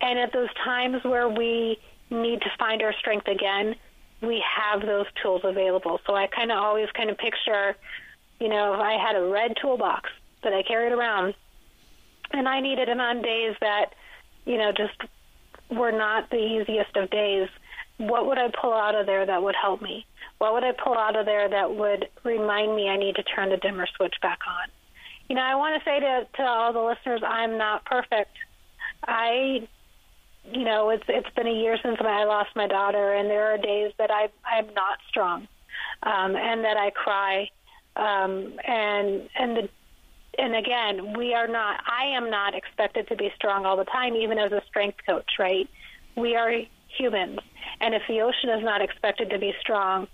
and 0.00 0.18
at 0.18 0.32
those 0.32 0.52
times 0.64 1.02
where 1.04 1.28
we 1.28 1.78
need 2.10 2.40
to 2.42 2.50
find 2.58 2.82
our 2.82 2.92
strength 2.94 3.28
again, 3.28 3.76
we 4.22 4.42
have 4.56 4.82
those 4.82 5.06
tools 5.22 5.42
available. 5.44 6.00
So 6.06 6.14
I 6.14 6.26
kind 6.26 6.50
of 6.50 6.58
always 6.58 6.88
kind 6.96 7.10
of 7.10 7.18
picture, 7.18 7.76
you 8.38 8.48
know, 8.48 8.74
if 8.74 8.80
I 8.80 8.92
had 8.92 9.16
a 9.16 9.26
red 9.26 9.54
toolbox 9.60 10.10
that 10.42 10.52
I 10.52 10.62
carried 10.62 10.92
around 10.92 11.34
and 12.32 12.48
I 12.48 12.60
needed 12.60 12.88
it 12.88 13.00
on 13.00 13.22
days 13.22 13.56
that, 13.60 13.94
you 14.44 14.58
know, 14.58 14.72
just 14.72 14.94
were 15.70 15.92
not 15.92 16.30
the 16.30 16.36
easiest 16.36 16.96
of 16.96 17.10
days, 17.10 17.48
what 17.98 18.26
would 18.26 18.38
I 18.38 18.50
pull 18.60 18.72
out 18.72 18.94
of 18.94 19.06
there 19.06 19.24
that 19.24 19.42
would 19.42 19.54
help 19.60 19.82
me? 19.82 20.06
What 20.38 20.54
would 20.54 20.64
I 20.64 20.72
pull 20.72 20.96
out 20.96 21.16
of 21.16 21.26
there 21.26 21.48
that 21.48 21.74
would 21.74 22.08
remind 22.24 22.74
me 22.74 22.88
I 22.88 22.96
need 22.96 23.16
to 23.16 23.22
turn 23.22 23.50
the 23.50 23.56
dimmer 23.56 23.86
switch 23.96 24.14
back 24.22 24.38
on? 24.48 24.68
You 25.28 25.36
know, 25.36 25.42
I 25.42 25.54
want 25.54 25.80
to 25.80 25.88
say 25.88 26.00
to, 26.00 26.26
to 26.36 26.42
all 26.42 26.72
the 26.72 26.80
listeners, 26.80 27.22
I'm 27.26 27.58
not 27.58 27.84
perfect. 27.84 28.36
I 29.06 29.68
you 30.44 30.64
know, 30.64 30.90
it's 30.90 31.04
it's 31.08 31.28
been 31.34 31.46
a 31.46 31.52
year 31.52 31.76
since 31.82 31.96
I 32.00 32.24
lost 32.24 32.50
my 32.56 32.66
daughter, 32.66 33.14
and 33.14 33.28
there 33.28 33.52
are 33.52 33.58
days 33.58 33.92
that 33.98 34.10
I 34.10 34.28
I'm 34.44 34.72
not 34.74 34.98
strong, 35.08 35.48
um, 36.02 36.36
and 36.36 36.64
that 36.64 36.76
I 36.76 36.90
cry, 36.90 37.48
um, 37.96 38.54
and 38.66 39.28
and 39.38 39.56
the 39.56 39.68
and 40.38 40.54
again, 40.54 41.16
we 41.16 41.34
are 41.34 41.48
not. 41.48 41.80
I 41.86 42.16
am 42.16 42.30
not 42.30 42.54
expected 42.54 43.08
to 43.08 43.16
be 43.16 43.30
strong 43.36 43.66
all 43.66 43.76
the 43.76 43.84
time, 43.84 44.14
even 44.14 44.38
as 44.38 44.52
a 44.52 44.62
strength 44.68 44.98
coach. 45.06 45.32
Right? 45.38 45.68
We 46.16 46.36
are 46.36 46.52
humans, 46.98 47.38
and 47.80 47.94
if 47.94 48.02
the 48.08 48.20
ocean 48.22 48.50
is 48.50 48.64
not 48.64 48.80
expected 48.80 49.30
to 49.30 49.38
be 49.38 49.52
strong 49.60 50.08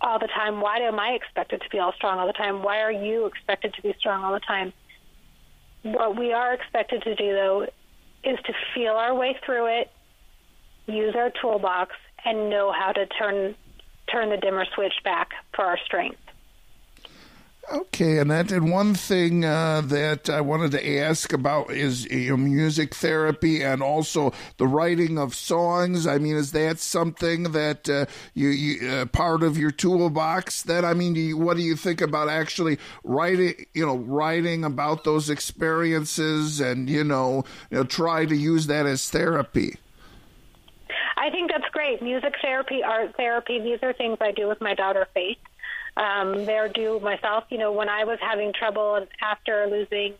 all 0.00 0.18
the 0.18 0.28
time, 0.28 0.60
why 0.60 0.78
am 0.78 0.98
I 0.98 1.10
expected 1.10 1.60
to 1.62 1.68
be 1.70 1.78
all 1.78 1.92
strong 1.92 2.18
all 2.18 2.26
the 2.26 2.32
time? 2.32 2.62
Why 2.62 2.80
are 2.80 2.92
you 2.92 3.26
expected 3.26 3.74
to 3.74 3.82
be 3.82 3.94
strong 3.98 4.24
all 4.24 4.32
the 4.32 4.40
time? 4.40 4.72
What 5.82 6.16
we 6.16 6.32
are 6.32 6.52
expected 6.54 7.02
to 7.02 7.14
do, 7.14 7.32
though, 7.32 7.66
is 8.24 8.38
to 8.46 8.52
feel 8.74 8.92
our 8.92 9.14
way 9.14 9.36
through 9.44 9.80
it, 9.80 9.90
use 10.86 11.14
our 11.16 11.30
toolbox, 11.40 11.92
and 12.24 12.50
know 12.50 12.72
how 12.72 12.92
to 12.92 13.06
turn 13.06 13.54
turn 14.10 14.30
the 14.30 14.36
dimmer 14.36 14.66
switch 14.74 14.94
back 15.04 15.30
for 15.54 15.64
our 15.64 15.78
strength. 15.86 16.21
Okay, 17.70 18.18
Annette, 18.18 18.50
and 18.50 18.72
one 18.72 18.92
thing 18.92 19.44
uh, 19.44 19.82
that 19.82 20.28
I 20.28 20.40
wanted 20.40 20.72
to 20.72 20.98
ask 20.98 21.32
about 21.32 21.70
is 21.70 22.04
you 22.10 22.30
know, 22.30 22.36
music 22.36 22.92
therapy 22.92 23.62
and 23.62 23.80
also 23.80 24.32
the 24.56 24.66
writing 24.66 25.16
of 25.16 25.32
songs. 25.32 26.04
I 26.04 26.18
mean, 26.18 26.34
is 26.34 26.50
that 26.52 26.80
something 26.80 27.44
that 27.52 27.88
uh, 27.88 28.06
you, 28.34 28.48
you 28.48 28.88
uh, 28.88 29.06
part 29.06 29.44
of 29.44 29.56
your 29.56 29.70
toolbox? 29.70 30.62
That 30.62 30.84
I 30.84 30.92
mean, 30.92 31.14
do 31.14 31.20
you, 31.20 31.36
what 31.36 31.56
do 31.56 31.62
you 31.62 31.76
think 31.76 32.00
about 32.00 32.28
actually 32.28 32.78
writing? 33.04 33.66
You 33.74 33.86
know, 33.86 33.96
writing 33.96 34.64
about 34.64 35.04
those 35.04 35.30
experiences 35.30 36.60
and 36.60 36.90
you 36.90 37.04
know, 37.04 37.44
you 37.70 37.78
know, 37.78 37.84
try 37.84 38.26
to 38.26 38.36
use 38.36 38.66
that 38.66 38.86
as 38.86 39.08
therapy. 39.08 39.76
I 41.16 41.30
think 41.30 41.52
that's 41.52 41.68
great. 41.72 42.02
Music 42.02 42.34
therapy, 42.42 42.82
art 42.82 43.16
therapy, 43.16 43.60
these 43.60 43.78
are 43.82 43.92
things 43.92 44.18
I 44.20 44.32
do 44.32 44.48
with 44.48 44.60
my 44.60 44.74
daughter 44.74 45.06
Faith 45.14 45.38
um, 45.96 46.44
they're 46.44 46.68
due 46.68 47.00
myself. 47.00 47.44
You 47.50 47.58
know, 47.58 47.72
when 47.72 47.88
I 47.88 48.04
was 48.04 48.18
having 48.20 48.52
trouble 48.52 49.06
after 49.20 49.66
losing 49.66 50.14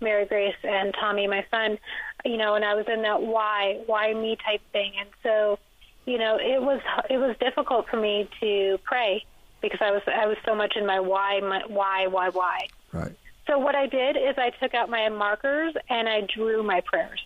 Mary 0.00 0.26
Grace 0.26 0.54
and 0.62 0.94
Tommy, 0.94 1.26
my 1.26 1.44
son, 1.50 1.78
you 2.24 2.36
know, 2.36 2.54
and 2.54 2.64
I 2.64 2.74
was 2.74 2.86
in 2.88 3.02
that 3.02 3.22
why, 3.22 3.80
why 3.86 4.14
me 4.14 4.36
type 4.44 4.62
thing, 4.72 4.92
and 4.98 5.08
so, 5.22 5.58
you 6.06 6.18
know, 6.18 6.36
it 6.36 6.62
was 6.62 6.80
it 7.10 7.18
was 7.18 7.36
difficult 7.38 7.88
for 7.88 8.00
me 8.00 8.28
to 8.40 8.78
pray 8.84 9.24
because 9.60 9.80
I 9.82 9.90
was 9.90 10.02
I 10.06 10.26
was 10.26 10.36
so 10.44 10.54
much 10.54 10.74
in 10.76 10.86
my 10.86 11.00
why, 11.00 11.40
my 11.40 11.62
why, 11.66 12.06
why, 12.06 12.30
why. 12.30 12.68
Right. 12.92 13.16
So 13.46 13.58
what 13.58 13.74
I 13.74 13.86
did 13.86 14.16
is 14.16 14.34
I 14.36 14.50
took 14.50 14.74
out 14.74 14.90
my 14.90 15.08
markers 15.08 15.74
and 15.88 16.08
I 16.08 16.20
drew 16.20 16.62
my 16.62 16.82
prayers. 16.82 17.22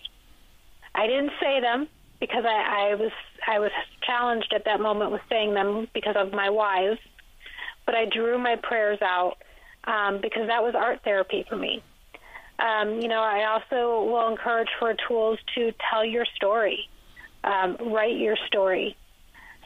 I 0.95 1.07
didn't 1.07 1.31
say 1.41 1.59
them 1.59 1.87
because 2.19 2.45
I, 2.45 2.91
I 2.91 2.95
was 2.95 3.11
I 3.47 3.59
was 3.59 3.71
challenged 4.05 4.53
at 4.55 4.65
that 4.65 4.79
moment 4.79 5.11
with 5.11 5.21
saying 5.29 5.53
them 5.53 5.87
because 5.93 6.15
of 6.15 6.31
my 6.31 6.49
whys 6.49 6.97
but 7.85 7.95
I 7.95 8.05
drew 8.05 8.37
my 8.37 8.55
prayers 8.61 8.99
out 9.01 9.37
um, 9.85 10.19
because 10.21 10.47
that 10.47 10.63
was 10.63 10.75
art 10.75 11.01
therapy 11.03 11.45
for 11.47 11.55
me. 11.55 11.83
Um, 12.59 13.01
you 13.01 13.07
know, 13.07 13.21
I 13.21 13.45
also 13.45 14.09
will 14.09 14.29
encourage 14.29 14.69
for 14.79 14.95
tools 15.07 15.39
to 15.55 15.73
tell 15.89 16.05
your 16.05 16.25
story, 16.35 16.87
um, 17.43 17.77
write 17.91 18.15
your 18.15 18.37
story. 18.47 18.95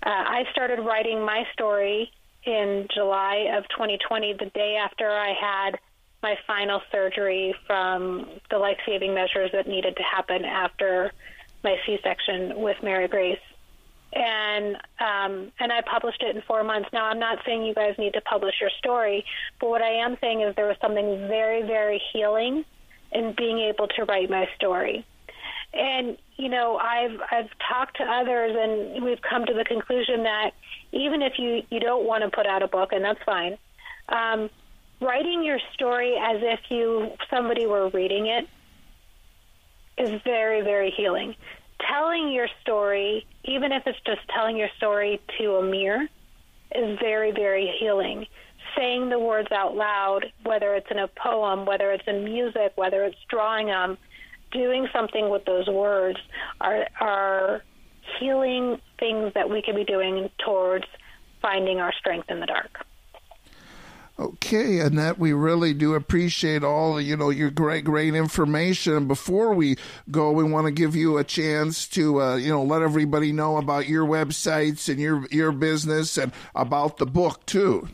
Uh, 0.03 0.09
I 0.09 0.43
started 0.51 0.79
writing 0.79 1.23
my 1.23 1.43
story 1.53 2.11
in 2.45 2.87
July 2.93 3.49
of 3.57 3.65
2020, 3.69 4.33
the 4.39 4.45
day 4.47 4.77
after 4.81 5.09
I 5.09 5.33
had 5.39 5.79
my 6.23 6.35
final 6.47 6.81
surgery 6.91 7.53
from 7.67 8.27
the 8.49 8.57
life 8.57 8.77
saving 8.85 9.13
measures 9.13 9.51
that 9.53 9.67
needed 9.67 9.95
to 9.97 10.03
happen 10.03 10.45
after 10.45 11.11
my 11.63 11.75
C 11.85 11.99
section 12.03 12.59
with 12.61 12.77
Mary 12.81 13.07
Grace 13.07 13.39
and 14.13 14.75
um, 14.99 15.51
and 15.59 15.71
I 15.71 15.81
published 15.81 16.23
it 16.23 16.35
in 16.35 16.41
four 16.43 16.63
months. 16.63 16.89
Now 16.93 17.05
I'm 17.05 17.19
not 17.19 17.39
saying 17.45 17.63
you 17.63 17.73
guys 17.73 17.95
need 17.97 18.13
to 18.13 18.21
publish 18.21 18.55
your 18.61 18.69
story, 18.77 19.25
but 19.59 19.69
what 19.69 19.81
I 19.81 20.05
am 20.05 20.17
saying 20.21 20.41
is 20.41 20.55
there 20.55 20.67
was 20.67 20.77
something 20.81 21.27
very 21.27 21.61
very 21.63 22.01
healing 22.13 22.63
in 23.11 23.33
being 23.37 23.59
able 23.59 23.87
to 23.87 24.05
write 24.05 24.29
my 24.29 24.47
story. 24.55 25.05
And 25.73 26.17
you 26.37 26.49
know 26.49 26.77
I've 26.77 27.19
I've 27.31 27.49
talked 27.67 27.97
to 27.97 28.03
others 28.03 28.55
and 28.57 29.03
we've 29.03 29.21
come 29.21 29.45
to 29.45 29.53
the 29.53 29.65
conclusion 29.65 30.23
that 30.23 30.51
even 30.91 31.21
if 31.21 31.33
you 31.37 31.63
you 31.69 31.79
don't 31.79 32.05
want 32.05 32.23
to 32.23 32.29
put 32.29 32.45
out 32.45 32.63
a 32.63 32.67
book 32.67 32.93
and 32.93 33.03
that's 33.03 33.21
fine, 33.25 33.57
um, 34.09 34.49
writing 35.01 35.43
your 35.43 35.59
story 35.73 36.15
as 36.15 36.37
if 36.41 36.59
you 36.69 37.11
somebody 37.29 37.65
were 37.65 37.89
reading 37.89 38.27
it 38.27 38.47
is 39.97 40.21
very 40.23 40.61
very 40.61 40.91
healing 40.91 41.35
telling 41.79 42.31
your 42.31 42.47
story, 42.61 43.25
even 43.43 43.71
if 43.71 43.83
it's 43.85 43.99
just 44.05 44.21
telling 44.33 44.57
your 44.57 44.69
story 44.77 45.21
to 45.39 45.55
a 45.55 45.63
mirror, 45.63 46.07
is 46.75 46.99
very, 46.99 47.31
very 47.31 47.73
healing. 47.79 48.25
Saying 48.75 49.09
the 49.09 49.19
words 49.19 49.51
out 49.51 49.75
loud, 49.75 50.25
whether 50.43 50.75
it's 50.75 50.87
in 50.91 50.99
a 50.99 51.07
poem, 51.07 51.65
whether 51.65 51.91
it's 51.91 52.03
in 52.07 52.23
music, 52.23 52.73
whether 52.75 53.03
it's 53.03 53.17
drawing 53.29 53.67
them, 53.67 53.97
doing 54.51 54.87
something 54.93 55.29
with 55.29 55.45
those 55.45 55.67
words 55.67 56.19
are 56.61 56.87
are 56.99 57.63
healing 58.19 58.79
things 58.99 59.33
that 59.33 59.49
we 59.49 59.61
can 59.61 59.75
be 59.75 59.83
doing 59.83 60.29
towards 60.43 60.85
finding 61.41 61.79
our 61.79 61.93
strength 61.93 62.29
in 62.29 62.39
the 62.39 62.45
dark. 62.45 62.85
Okay, 64.19 64.79
Annette, 64.79 65.19
we 65.19 65.31
really 65.31 65.75
do 65.75 65.93
appreciate 65.93 66.63
all 66.63 66.99
you 66.99 67.15
know 67.15 67.29
your 67.29 67.51
great, 67.51 67.83
great 67.83 68.15
information. 68.15 69.07
Before 69.07 69.53
we 69.53 69.75
go, 70.09 70.31
we 70.31 70.43
want 70.43 70.65
to 70.65 70.71
give 70.71 70.95
you 70.95 71.19
a 71.19 71.23
chance 71.23 71.87
to 71.89 72.19
uh, 72.19 72.35
you 72.35 72.49
know 72.49 72.63
let 72.63 72.81
everybody 72.81 73.31
know 73.31 73.57
about 73.57 73.87
your 73.87 74.07
websites 74.07 74.89
and 74.89 74.99
your 74.99 75.27
your 75.29 75.51
business 75.51 76.17
and 76.17 76.31
about 76.55 76.97
the 76.97 77.05
book 77.05 77.45
too. 77.45 77.89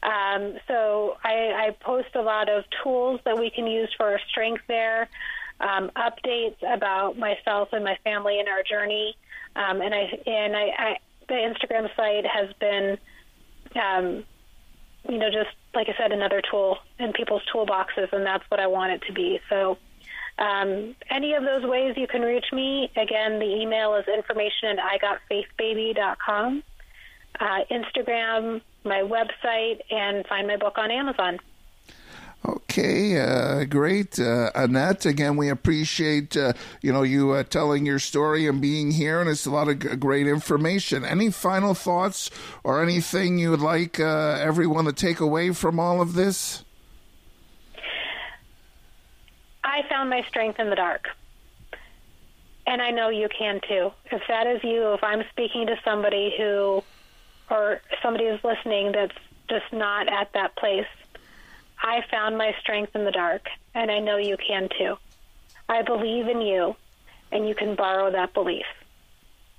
Um, 0.03 0.59
so 0.69 1.17
I, 1.25 1.69
I 1.69 1.77
post 1.81 2.15
a 2.15 2.21
lot 2.21 2.51
of 2.51 2.65
tools 2.83 3.21
that 3.25 3.39
we 3.39 3.51
can 3.51 3.67
use 3.67 3.91
for 3.97 4.11
our 4.11 4.21
strength 4.29 4.63
there, 4.69 5.09
um, 5.61 5.91
updates 5.97 6.57
about 6.63 7.19
myself 7.19 7.71
and 7.73 7.83
my 7.83 7.97
family 8.05 8.39
and 8.39 8.49
our 8.49 8.63
journey, 8.63 9.17
um, 9.57 9.81
and 9.81 9.95
I 9.95 10.21
and 10.27 10.55
I, 10.55 10.63
I 10.79 10.97
the 11.29 11.35
Instagram 11.35 11.89
site 11.97 12.27
has 12.27 12.53
been, 12.61 12.99
um, 13.75 14.25
you 15.09 15.17
know, 15.17 15.31
just 15.31 15.57
like 15.75 15.89
I 15.89 15.95
said, 15.97 16.13
another 16.13 16.43
tool 16.51 16.77
in 16.99 17.15
people's 17.15 17.43
toolboxes, 17.53 18.13
and 18.13 18.27
that's 18.27 18.45
what 18.51 18.61
I 18.61 18.67
want 18.67 18.93
it 18.93 19.03
to 19.07 19.13
be. 19.15 19.41
So. 19.49 19.79
Um, 20.39 20.97
any 21.11 21.35
of 21.35 21.45
those 21.45 21.65
ways 21.65 21.95
you 21.97 22.07
can 22.07 22.23
reach 22.23 22.47
me. 22.53 22.91
Again, 22.97 23.39
the 23.39 23.47
email 23.47 23.95
is 23.95 24.05
information 24.09 24.79
at 24.79 25.01
igotfaithbaby.com. 25.31 26.63
Uh, 27.41 27.59
Instagram, 27.71 28.61
my 28.85 29.01
website, 29.03 29.81
and 29.91 30.27
find 30.27 30.47
my 30.47 30.57
book 30.57 30.79
on 30.79 30.91
Amazon. 30.91 31.39
Okay, 32.47 33.19
uh, 33.19 33.65
great, 33.65 34.19
uh, 34.19 34.51
Annette. 34.55 35.07
Again, 35.07 35.37
we 35.37 35.49
appreciate 35.49 36.37
uh, 36.37 36.53
you 36.83 36.93
know 36.93 37.03
you 37.03 37.31
uh, 37.33 37.43
telling 37.43 37.87
your 37.87 37.99
story 37.99 38.47
and 38.47 38.61
being 38.61 38.91
here, 38.91 39.19
and 39.21 39.31
it's 39.31 39.47
a 39.47 39.51
lot 39.51 39.69
of 39.69 39.79
g- 39.79 39.97
great 39.97 40.27
information. 40.27 41.07
Any 41.07 41.31
final 41.31 41.73
thoughts 41.73 42.31
or 42.63 42.83
anything 42.83 43.39
you 43.39 43.51
would 43.51 43.63
like 43.63 43.99
uh, 43.99 44.37
everyone 44.39 44.85
to 44.85 44.93
take 44.93 45.21
away 45.21 45.53
from 45.53 45.81
all 45.81 46.03
of 46.03 46.13
this? 46.13 46.65
I 49.65 49.83
found 49.89 50.11
my 50.11 50.23
strength 50.29 50.61
in 50.61 50.69
the 50.69 50.77
dark. 50.77 51.09
And 52.67 52.81
I 52.81 52.91
know 52.91 53.09
you 53.09 53.29
can 53.29 53.61
too. 53.67 53.91
If 54.11 54.23
that 54.29 54.47
is 54.47 54.63
you, 54.63 54.93
if 54.93 55.03
I'm 55.03 55.25
speaking 55.31 55.67
to 55.67 55.77
somebody 55.85 56.35
who, 56.37 56.85
or 57.51 57.81
somebody 58.03 58.25
is 58.27 58.43
listening 58.45 58.93
that's 58.93 59.17
just 59.49 59.73
not 59.73 60.09
at 60.09 60.33
that 60.35 60.57
place, 60.57 60.87
I 61.83 62.03
found 62.11 62.39
my 62.39 62.55
strength 62.61 62.95
in 62.95 63.05
the 63.05 63.11
dark, 63.11 63.49
and 63.75 63.91
I 63.91 63.99
know 63.99 64.17
you 64.17 64.37
can 64.37 64.69
too. 64.79 64.97
I 65.69 65.83
believe 65.83 66.29
in 66.29 66.41
you, 66.41 66.77
and 67.33 67.49
you 67.49 67.55
can 67.55 67.75
borrow 67.75 68.11
that 68.13 68.33
belief. 68.33 68.67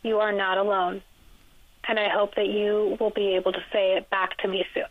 You 0.01 0.19
are 0.19 0.31
not 0.31 0.57
alone. 0.57 1.01
And 1.87 1.99
I 1.99 2.09
hope 2.09 2.35
that 2.35 2.47
you 2.47 2.97
will 2.99 3.11
be 3.11 3.35
able 3.35 3.51
to 3.53 3.63
say 3.71 3.97
it 3.97 4.09
back 4.09 4.37
to 4.39 4.47
me 4.47 4.65
soon. 4.73 4.85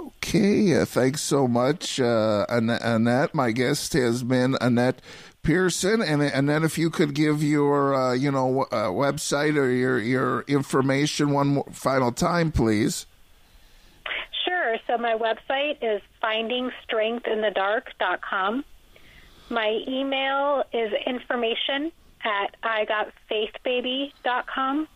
Okay, 0.00 0.80
uh, 0.80 0.84
thanks 0.84 1.20
so 1.20 1.46
much, 1.46 2.00
uh, 2.00 2.46
Annette. 2.48 3.34
My 3.34 3.52
guest 3.52 3.92
has 3.92 4.22
been 4.22 4.56
Annette 4.60 5.00
Pearson, 5.42 6.02
and 6.02 6.48
then 6.48 6.64
if 6.64 6.78
you 6.78 6.90
could 6.90 7.14
give 7.14 7.42
your 7.42 7.94
uh, 7.94 8.14
you 8.14 8.32
know 8.32 8.62
uh, 8.72 8.88
website 8.88 9.56
or 9.56 9.70
your 9.70 10.00
your 10.00 10.40
information 10.48 11.30
one 11.30 11.48
more, 11.48 11.66
final 11.70 12.10
time, 12.10 12.50
please. 12.50 13.06
Sure. 14.44 14.76
So 14.86 14.96
my 14.98 15.14
website 15.14 15.78
is 15.82 16.02
findingstrengthinthedark.com. 16.22 18.64
My 19.50 19.80
email 19.86 20.64
is 20.72 20.90
information 21.06 21.92
at 22.24 22.56
igotfaithbaby.com. 22.62 24.88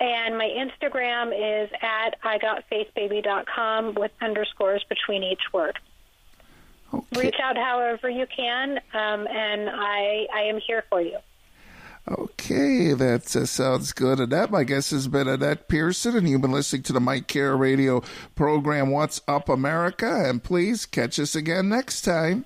And 0.00 0.36
my 0.36 0.48
Instagram 0.48 1.32
is 1.32 1.70
at 1.80 2.20
igotfaithbaby.com 2.22 3.94
with 3.94 4.10
underscores 4.20 4.84
between 4.88 5.22
each 5.22 5.52
word. 5.52 5.78
Okay. 6.92 7.20
Reach 7.20 7.36
out 7.42 7.56
however 7.56 8.10
you 8.10 8.26
can, 8.26 8.78
um, 8.92 9.26
and 9.26 9.70
I, 9.70 10.26
I 10.34 10.40
am 10.42 10.58
here 10.58 10.84
for 10.90 11.00
you. 11.00 11.18
Okay, 12.08 12.92
that 12.94 13.34
uh, 13.36 13.46
sounds 13.46 13.92
good. 13.92 14.18
And 14.18 14.32
that, 14.32 14.50
my 14.50 14.64
guess, 14.64 14.90
has 14.90 15.06
been 15.06 15.28
Annette 15.28 15.68
Pearson, 15.68 16.16
and 16.16 16.28
you've 16.28 16.40
been 16.40 16.50
listening 16.50 16.82
to 16.84 16.92
the 16.92 17.00
Mike 17.00 17.28
Kara 17.28 17.54
Radio 17.54 18.02
program, 18.34 18.90
What's 18.90 19.20
Up 19.28 19.48
America. 19.48 20.28
And 20.28 20.42
please 20.42 20.84
catch 20.84 21.20
us 21.20 21.36
again 21.36 21.68
next 21.68 22.02
time. 22.02 22.44